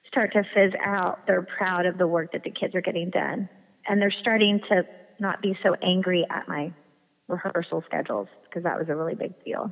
start 0.08 0.34
to 0.34 0.44
fizz 0.54 0.74
out, 0.84 1.28
they're 1.28 1.48
proud 1.58 1.86
of 1.86 1.98
the 1.98 2.08
work 2.08 2.32
that 2.34 2.44
the 2.44 2.52
kids 2.52 2.74
are 2.76 2.82
getting 2.82 3.10
done. 3.10 3.50
And 3.88 4.02
they're 4.02 4.14
starting 4.22 4.62
to 4.70 4.84
not 5.20 5.42
be 5.42 5.58
so 5.62 5.76
angry 5.82 6.26
at 6.30 6.48
my 6.48 6.74
rehearsal 7.28 7.84
schedules 7.86 8.28
because 8.44 8.64
that 8.64 8.78
was 8.78 8.88
a 8.90 8.96
really 8.96 9.16
big 9.16 9.34
deal. 9.44 9.72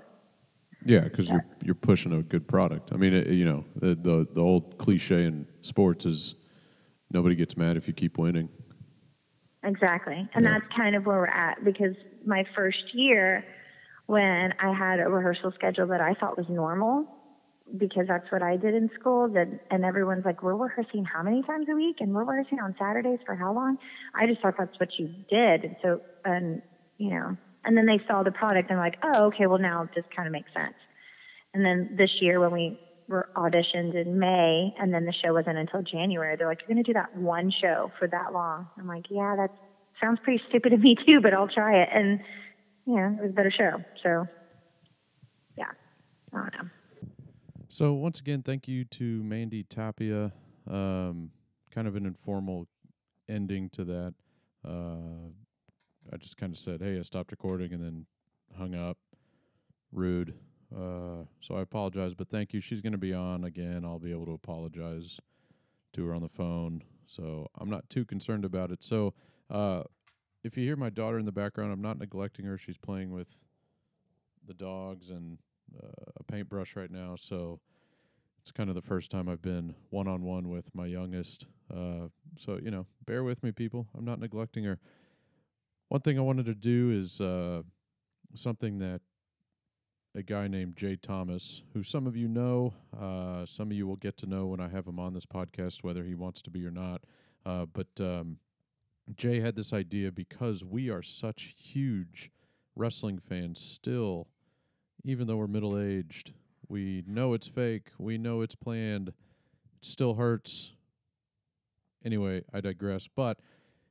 Yeah, 0.86 1.02
because 1.02 1.30
you're 1.30 1.46
you're 1.64 1.76
pushing 1.76 2.12
a 2.12 2.22
good 2.22 2.48
product. 2.48 2.92
I 2.92 2.98
mean, 2.98 3.14
it, 3.14 3.28
you 3.28 3.46
know, 3.46 3.64
the, 3.76 3.96
the 3.96 4.28
the 4.34 4.42
old 4.42 4.78
cliche 4.78 5.24
in 5.24 5.48
sports 5.62 6.06
is 6.06 6.36
nobody 7.14 7.36
gets 7.36 7.56
mad 7.56 7.78
if 7.78 7.88
you 7.88 7.94
keep 7.94 8.18
winning. 8.18 8.50
Exactly. 9.64 10.28
And 10.34 10.44
Yeah. 10.44 10.52
that's 10.60 10.66
kind 10.76 10.96
of 10.96 11.06
where 11.06 11.20
we're 11.20 11.28
at 11.28 11.64
because 11.64 11.96
my 12.26 12.44
first 12.56 12.94
year, 12.94 13.46
when 14.08 14.54
I 14.60 14.74
had 14.74 15.00
a 15.00 15.08
rehearsal 15.08 15.52
schedule 15.54 15.88
that 15.88 16.02
I 16.02 16.14
thought 16.16 16.38
was 16.38 16.50
normal, 16.50 17.06
because 17.78 18.08
that's 18.08 18.30
what 18.30 18.44
I 18.44 18.58
did 18.58 18.76
in 18.76 18.90
school, 19.00 19.30
then, 19.30 19.60
and 19.72 19.86
everyone's 19.86 20.26
like, 20.26 20.44
we're 20.44 20.56
rehearsing 20.56 21.06
how 21.06 21.24
many 21.24 21.42
times 21.44 21.68
a 21.70 21.76
week? 21.76 21.98
And 22.02 22.14
we're 22.14 22.26
rehearsing 22.26 22.60
on 22.60 22.76
Saturdays 22.78 23.20
for 23.26 23.36
how 23.36 23.54
long? 23.54 23.78
I 24.14 24.28
just 24.28 24.42
thought 24.42 24.56
that's 24.58 24.78
what 24.80 24.90
you 25.00 25.08
did. 25.30 25.64
And 25.64 25.76
so, 25.82 26.02
and, 26.26 26.62
you 26.98 27.12
know, 27.12 27.38
and 27.64 27.78
then 27.78 27.86
they 27.86 28.02
saw 28.06 28.24
the 28.24 28.32
product 28.32 28.70
and 28.70 28.78
like, 28.78 28.98
oh, 29.02 29.28
okay, 29.28 29.48
well, 29.48 29.60
now 29.60 29.90
this 29.96 30.04
kind 30.14 30.28
of 30.28 30.34
makes 30.34 30.52
sense. 30.54 30.76
And 31.54 31.64
then 31.64 31.96
this 31.96 32.12
year 32.20 32.42
when 32.42 32.52
we 32.52 32.78
were 33.08 33.30
auditioned 33.36 33.96
in 33.96 34.20
May 34.20 34.74
and 34.80 34.94
then 34.94 35.06
the 35.06 35.14
show 35.14 35.34
wasn't 35.34 35.58
until 35.58 35.82
January, 35.82 36.36
they're 36.36 36.48
like, 36.48 36.60
you're 36.62 36.74
going 36.74 36.84
to 36.84 36.90
do 36.90 36.94
that 36.94 37.16
one 37.16 37.52
show 37.52 37.92
for 38.00 38.08
that 38.08 38.34
long. 38.34 38.68
I'm 38.78 38.88
like, 38.88 39.06
yeah, 39.10 39.36
that 39.36 39.52
sounds 40.02 40.20
pretty 40.24 40.44
stupid 40.50 40.70
to 40.70 40.78
me 40.78 40.96
too, 40.96 41.22
but 41.22 41.34
I'll 41.34 41.48
try 41.48 41.82
it. 41.82 41.90
And, 41.94 42.20
yeah, 42.86 43.12
it 43.12 43.22
was 43.22 43.32
a 43.32 43.34
better 43.34 43.52
show. 43.52 43.84
So, 44.02 44.28
yeah, 45.58 45.72
I 46.34 46.38
don't 46.38 46.54
know. 46.54 46.70
So 47.70 47.94
once 47.94 48.20
again, 48.20 48.44
thank 48.44 48.68
you 48.68 48.86
to 48.86 49.24
Mandy 49.24 49.64
Tapia. 49.64 50.32
Um, 50.70 51.32
kind 51.72 51.88
of 51.88 51.96
an 51.96 52.06
informal 52.06 52.68
ending 53.28 53.70
to 53.72 53.84
that. 53.86 54.14
Uh, 54.64 55.32
I 56.12 56.18
just 56.18 56.38
kind 56.38 56.54
of 56.54 56.60
said, 56.60 56.82
"Hey, 56.82 57.00
I 57.00 57.02
stopped 57.02 57.32
recording," 57.32 57.74
and 57.74 57.84
then 57.84 58.06
hung 58.58 58.76
up. 58.76 58.98
Rude. 59.92 60.36
Uh, 60.76 61.26
so 61.40 61.56
I 61.56 61.62
apologize, 61.62 62.14
but 62.14 62.30
thank 62.30 62.54
you. 62.54 62.60
She's 62.60 62.82
going 62.82 62.94
to 62.94 62.98
be 62.98 63.14
on 63.14 63.44
again. 63.44 63.86
I'll 63.86 64.00
be 64.00 64.12
able 64.12 64.26
to 64.26 64.34
apologize 64.34 65.20
to 65.94 66.06
her 66.06 66.14
on 66.14 66.22
the 66.22 66.30
phone. 66.30 66.84
So 67.06 67.48
I'm 67.60 67.70
not 67.70 67.90
too 67.90 68.06
concerned 68.06 68.46
about 68.46 68.72
it. 68.72 68.84
So 68.84 69.14
uh, 69.50 69.84
if 70.44 70.58
you 70.58 70.64
hear 70.64 70.76
my 70.76 70.90
daughter 70.90 71.20
in 71.20 71.26
the 71.26 71.32
background, 71.32 71.72
I'm 71.72 71.82
not 71.82 72.00
neglecting 72.00 72.46
her. 72.46 72.58
She's 72.58 72.78
playing 72.78 73.12
with 73.12 73.28
the 74.46 74.54
dogs 74.54 75.10
and 75.10 75.38
uh, 75.82 76.12
a 76.18 76.24
paintbrush 76.24 76.76
right 76.76 76.92
now. 76.92 77.16
So 77.18 77.60
it's 78.42 78.52
kind 78.52 78.70
of 78.70 78.76
the 78.76 78.82
first 78.82 79.12
time 79.12 79.30
I've 79.30 79.42
been 79.42 79.76
one 79.90 80.08
on 80.08 80.24
one 80.24 80.50
with 80.50 80.74
my 80.74 80.86
youngest. 80.86 81.46
Uh, 81.72 82.08
so, 82.38 82.60
you 82.62 82.72
know, 82.72 82.88
bear 83.06 83.24
with 83.24 83.44
me, 83.44 83.52
people. 83.52 83.88
I'm 83.98 84.06
not 84.06 84.20
neglecting 84.20 84.64
her. 84.64 84.80
One 85.90 86.02
thing 86.02 86.18
I 86.18 86.22
wanted 86.22 86.48
to 86.48 86.56
do 86.56 86.92
is 86.92 87.22
uh, 87.22 87.62
something 88.34 88.80
that 88.80 89.02
a 90.16 90.22
guy 90.22 90.48
named 90.48 90.76
Jay 90.76 90.96
Thomas, 90.96 91.64
who 91.74 91.82
some 91.82 92.06
of 92.06 92.16
you 92.16 92.28
know. 92.28 92.74
Uh, 93.00 93.46
some 93.46 93.72
of 93.72 93.78
you 93.78 93.88
will 93.88 93.96
get 93.96 94.18
to 94.18 94.26
know 94.26 94.46
when 94.46 94.60
I 94.60 94.68
have 94.68 94.88
him 94.88 95.00
on 95.00 95.14
this 95.14 95.26
podcast, 95.26 95.84
whether 95.84 96.04
he 96.04 96.14
wants 96.14 96.42
to 96.44 96.52
be 96.52 96.66
or 96.66 96.72
not. 96.72 97.04
Uh, 97.46 97.66
but 97.66 97.88
um, 98.00 98.38
Jay 99.16 99.40
had 99.40 99.56
this 99.56 99.74
idea 99.74 100.12
because 100.12 100.64
we 100.64 100.90
are 100.90 101.02
such 101.02 101.56
huge 101.58 102.32
wrestling 102.76 103.20
fans 103.20 103.60
still, 103.60 104.28
even 105.04 105.28
though 105.28 105.38
we're 105.38 105.48
middle 105.48 105.80
aged. 105.80 106.34
We 106.68 107.04
know 107.08 107.34
it's 107.34 107.48
fake. 107.48 107.90
We 107.98 108.18
know 108.18 108.42
it's 108.42 108.56
planned. 108.56 109.10
It 109.10 109.16
still 109.82 110.16
hurts. 110.16 110.74
Anyway, 112.06 112.44
I 112.54 112.62
digress. 112.62 113.08
But 113.14 113.40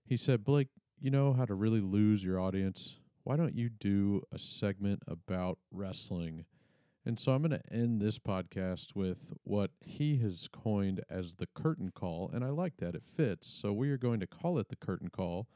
he 0.04 0.16
said, 0.16 0.44
Blake, 0.44 0.68
you 1.00 1.10
know 1.10 1.32
how 1.32 1.44
to 1.44 1.54
really 1.54 1.80
lose 1.80 2.22
your 2.22 2.40
audience? 2.40 2.98
Why 3.24 3.36
don't 3.36 3.54
you 3.54 3.68
do 3.68 4.22
a 4.32 4.38
segment 4.38 5.02
about 5.06 5.58
wrestling? 5.70 6.44
And 7.04 7.18
so 7.18 7.32
I'm 7.32 7.42
going 7.42 7.58
to 7.58 7.72
end 7.72 8.00
this 8.00 8.18
podcast 8.18 8.94
with 8.94 9.32
what 9.42 9.70
he 9.84 10.18
has 10.18 10.48
coined 10.52 11.02
as 11.10 11.34
the 11.34 11.46
curtain 11.46 11.90
call. 11.92 12.30
And 12.32 12.44
I 12.44 12.50
like 12.50 12.76
that. 12.78 12.94
It 12.94 13.02
fits. 13.04 13.48
So 13.48 13.72
we 13.72 13.90
are 13.90 13.96
going 13.96 14.20
to 14.20 14.26
call 14.26 14.58
it 14.58 14.68
the 14.68 14.76
curtain 14.76 15.08
call. 15.08 15.48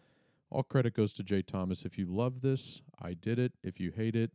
All 0.51 0.63
credit 0.63 0.95
goes 0.95 1.13
to 1.15 1.23
Jay 1.23 1.43
Thomas. 1.43 1.85
If 1.85 1.99
you 1.99 2.07
love 2.07 2.41
this, 2.41 2.83
I 3.01 3.15
did 3.15 3.39
it. 3.39 3.53
If 3.63 3.81
you 3.81 3.93
hate 3.93 4.17
it, 4.17 4.33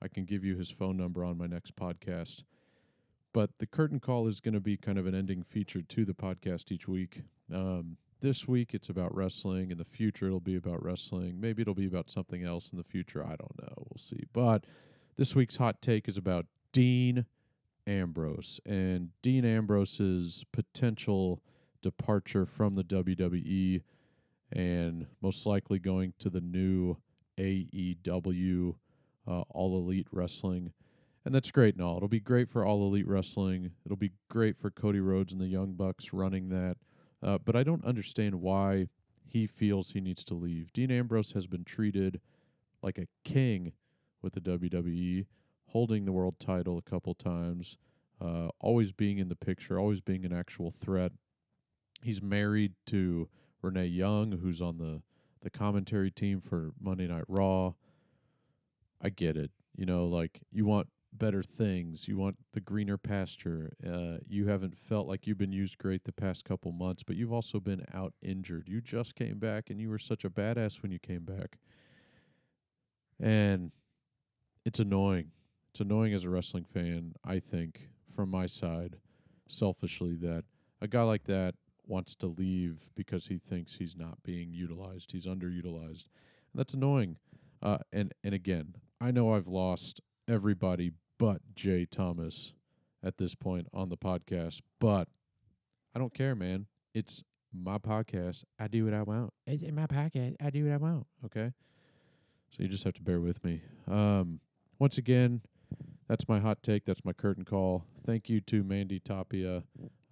I 0.00 0.08
can 0.08 0.24
give 0.24 0.44
you 0.44 0.56
his 0.56 0.70
phone 0.70 0.96
number 0.96 1.24
on 1.24 1.38
my 1.38 1.46
next 1.46 1.76
podcast. 1.76 2.44
But 3.32 3.58
the 3.58 3.66
curtain 3.66 4.00
call 4.00 4.26
is 4.26 4.40
going 4.40 4.54
to 4.54 4.60
be 4.60 4.76
kind 4.76 4.98
of 4.98 5.06
an 5.06 5.14
ending 5.14 5.42
feature 5.42 5.82
to 5.82 6.04
the 6.04 6.14
podcast 6.14 6.72
each 6.72 6.88
week. 6.88 7.22
Um, 7.52 7.96
this 8.20 8.48
week 8.48 8.74
it's 8.74 8.88
about 8.88 9.14
wrestling. 9.14 9.70
In 9.70 9.78
the 9.78 9.84
future, 9.84 10.26
it'll 10.26 10.40
be 10.40 10.56
about 10.56 10.82
wrestling. 10.84 11.40
Maybe 11.40 11.62
it'll 11.62 11.74
be 11.74 11.86
about 11.86 12.10
something 12.10 12.44
else 12.44 12.70
in 12.70 12.78
the 12.78 12.84
future. 12.84 13.22
I 13.24 13.36
don't 13.36 13.60
know. 13.60 13.74
We'll 13.76 13.98
see. 13.98 14.24
But 14.32 14.64
this 15.16 15.34
week's 15.34 15.56
hot 15.56 15.80
take 15.82 16.08
is 16.08 16.16
about 16.16 16.46
Dean 16.72 17.26
Ambrose 17.86 18.60
and 18.66 19.10
Dean 19.22 19.44
Ambrose's 19.44 20.44
potential 20.52 21.42
departure 21.82 22.44
from 22.44 22.74
the 22.74 22.84
WWE 22.84 23.82
and 24.52 25.06
most 25.22 25.46
likely 25.46 25.78
going 25.78 26.12
to 26.18 26.30
the 26.30 26.40
new 26.40 26.96
AEW, 27.38 28.74
uh, 29.26 29.40
All 29.50 29.78
Elite 29.78 30.08
Wrestling. 30.10 30.72
And 31.24 31.34
that's 31.34 31.50
great 31.50 31.74
and 31.74 31.84
all. 31.84 31.96
It'll 31.98 32.08
be 32.08 32.20
great 32.20 32.48
for 32.48 32.64
All 32.64 32.82
Elite 32.86 33.06
Wrestling. 33.06 33.72
It'll 33.84 33.96
be 33.96 34.12
great 34.30 34.56
for 34.56 34.70
Cody 34.70 35.00
Rhodes 35.00 35.32
and 35.32 35.40
the 35.40 35.46
Young 35.46 35.74
Bucks 35.74 36.12
running 36.12 36.48
that. 36.48 36.76
Uh, 37.22 37.38
but 37.38 37.56
I 37.56 37.62
don't 37.62 37.84
understand 37.84 38.36
why 38.36 38.88
he 39.26 39.46
feels 39.46 39.90
he 39.90 40.00
needs 40.00 40.24
to 40.24 40.34
leave. 40.34 40.72
Dean 40.72 40.90
Ambrose 40.90 41.32
has 41.32 41.46
been 41.46 41.64
treated 41.64 42.20
like 42.82 42.98
a 42.98 43.08
king 43.24 43.72
with 44.22 44.34
the 44.34 44.40
WWE, 44.40 45.26
holding 45.68 46.04
the 46.04 46.12
world 46.12 46.36
title 46.38 46.78
a 46.78 46.82
couple 46.90 47.14
times, 47.14 47.76
uh, 48.20 48.48
always 48.60 48.92
being 48.92 49.18
in 49.18 49.28
the 49.28 49.36
picture, 49.36 49.78
always 49.78 50.00
being 50.00 50.24
an 50.24 50.32
actual 50.32 50.70
threat. 50.70 51.12
He's 52.02 52.22
married 52.22 52.74
to 52.86 53.28
Renee 53.62 53.86
Young, 53.86 54.38
who's 54.42 54.62
on 54.62 54.78
the, 54.78 55.02
the 55.42 55.50
commentary 55.50 56.10
team 56.10 56.40
for 56.40 56.72
Monday 56.80 57.06
Night 57.06 57.24
Raw. 57.28 57.74
I 59.02 59.10
get 59.10 59.36
it. 59.36 59.50
You 59.76 59.86
know, 59.86 60.06
like 60.06 60.40
you 60.50 60.64
want 60.64 60.88
better 61.12 61.42
things. 61.42 62.08
You 62.08 62.16
want 62.16 62.36
the 62.52 62.60
greener 62.60 62.96
pasture. 62.96 63.72
Uh, 63.86 64.18
you 64.28 64.48
haven't 64.48 64.76
felt 64.76 65.06
like 65.06 65.26
you've 65.26 65.38
been 65.38 65.52
used 65.52 65.78
great 65.78 66.04
the 66.04 66.12
past 66.12 66.44
couple 66.44 66.72
months, 66.72 67.02
but 67.02 67.16
you've 67.16 67.32
also 67.32 67.60
been 67.60 67.84
out 67.92 68.12
injured. 68.22 68.68
You 68.68 68.80
just 68.80 69.14
came 69.14 69.38
back 69.38 69.70
and 69.70 69.80
you 69.80 69.90
were 69.90 69.98
such 69.98 70.24
a 70.24 70.30
badass 70.30 70.82
when 70.82 70.92
you 70.92 70.98
came 70.98 71.24
back. 71.24 71.58
And 73.20 73.72
it's 74.64 74.78
annoying. 74.78 75.30
It's 75.70 75.80
annoying 75.80 76.14
as 76.14 76.24
a 76.24 76.30
wrestling 76.30 76.64
fan, 76.64 77.14
I 77.24 77.40
think, 77.40 77.88
from 78.14 78.30
my 78.30 78.46
side, 78.46 78.96
selfishly, 79.48 80.14
that 80.16 80.44
a 80.80 80.88
guy 80.88 81.02
like 81.02 81.24
that 81.24 81.54
wants 81.86 82.14
to 82.16 82.26
leave 82.26 82.90
because 82.94 83.26
he 83.26 83.38
thinks 83.38 83.74
he's 83.74 83.96
not 83.96 84.22
being 84.22 84.52
utilized. 84.52 85.12
He's 85.12 85.26
underutilized. 85.26 86.06
And 86.52 86.56
that's 86.56 86.74
annoying. 86.74 87.16
Uh, 87.62 87.78
and 87.92 88.14
and 88.22 88.34
again, 88.34 88.74
I 89.00 89.10
know 89.10 89.34
I've 89.34 89.48
lost 89.48 90.00
everybody 90.28 90.92
but 91.18 91.40
Jay 91.54 91.86
Thomas 91.86 92.52
at 93.02 93.18
this 93.18 93.34
point 93.34 93.66
on 93.72 93.88
the 93.88 93.96
podcast, 93.96 94.60
but 94.78 95.08
I 95.94 95.98
don't 95.98 96.14
care, 96.14 96.34
man. 96.34 96.66
It's 96.94 97.24
my 97.52 97.78
podcast. 97.78 98.44
I 98.58 98.68
do 98.68 98.84
what 98.84 98.94
I 98.94 99.02
want. 99.02 99.32
It's 99.46 99.62
in 99.62 99.74
my 99.74 99.86
podcast. 99.86 100.36
I 100.40 100.50
do 100.50 100.64
what 100.64 100.74
I 100.74 100.76
want. 100.76 101.06
Okay. 101.24 101.52
So 102.50 102.62
you 102.62 102.68
just 102.68 102.84
have 102.84 102.94
to 102.94 103.02
bear 103.02 103.20
with 103.20 103.42
me. 103.44 103.62
Um, 103.90 104.40
once 104.78 104.98
again, 104.98 105.42
that's 106.08 106.28
my 106.28 106.40
hot 106.40 106.62
take. 106.62 106.84
That's 106.84 107.04
my 107.04 107.12
curtain 107.12 107.44
call. 107.44 107.84
Thank 108.06 108.28
you 108.28 108.40
to 108.42 108.62
Mandy 108.62 109.00
Tapia. 109.00 109.64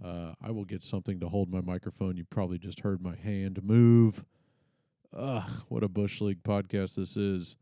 Uh, 0.02 0.32
I 0.42 0.50
will 0.50 0.64
get 0.64 0.82
something 0.82 1.20
to 1.20 1.28
hold 1.28 1.50
my 1.50 1.60
microphone. 1.60 2.16
You 2.16 2.24
probably 2.24 2.58
just 2.58 2.80
heard 2.80 3.00
my 3.02 3.16
hand 3.16 3.62
move. 3.62 4.24
Ugh, 5.16 5.48
what 5.68 5.82
a 5.82 5.88
Bush 5.88 6.20
League 6.20 6.42
podcast 6.42 6.96
this 6.96 7.16
is. 7.16 7.56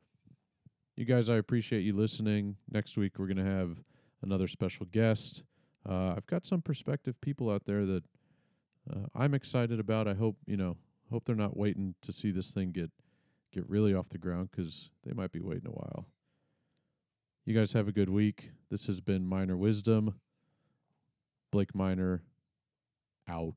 You 0.96 1.04
guys, 1.04 1.28
I 1.28 1.38
appreciate 1.38 1.80
you 1.80 1.92
listening. 1.92 2.54
Next 2.70 2.96
week, 2.96 3.18
we're 3.18 3.26
going 3.26 3.44
to 3.44 3.44
have 3.44 3.78
another 4.22 4.46
special 4.46 4.86
guest. 4.86 5.42
Uh, 5.88 6.14
I've 6.16 6.26
got 6.28 6.46
some 6.46 6.62
prospective 6.62 7.20
people 7.20 7.50
out 7.50 7.64
there 7.64 7.84
that 7.84 8.04
uh, 8.88 9.06
I'm 9.12 9.34
excited 9.34 9.80
about. 9.80 10.06
I 10.06 10.14
hope, 10.14 10.36
you 10.46 10.56
know, 10.56 10.76
hope 11.10 11.24
they're 11.24 11.34
not 11.34 11.56
waiting 11.56 11.96
to 12.02 12.12
see 12.12 12.30
this 12.30 12.52
thing 12.52 12.70
get 12.70 12.90
get 13.52 13.68
really 13.68 13.92
off 13.92 14.08
the 14.08 14.18
ground 14.18 14.50
because 14.50 14.90
they 15.04 15.12
might 15.12 15.32
be 15.32 15.40
waiting 15.40 15.66
a 15.66 15.72
while. 15.72 16.06
You 17.44 17.54
guys 17.54 17.72
have 17.72 17.88
a 17.88 17.92
good 17.92 18.08
week. 18.08 18.50
This 18.70 18.86
has 18.86 19.00
been 19.00 19.26
Minor 19.26 19.56
Wisdom. 19.56 20.14
Blake 21.50 21.74
Minor 21.74 22.22
out. 23.28 23.54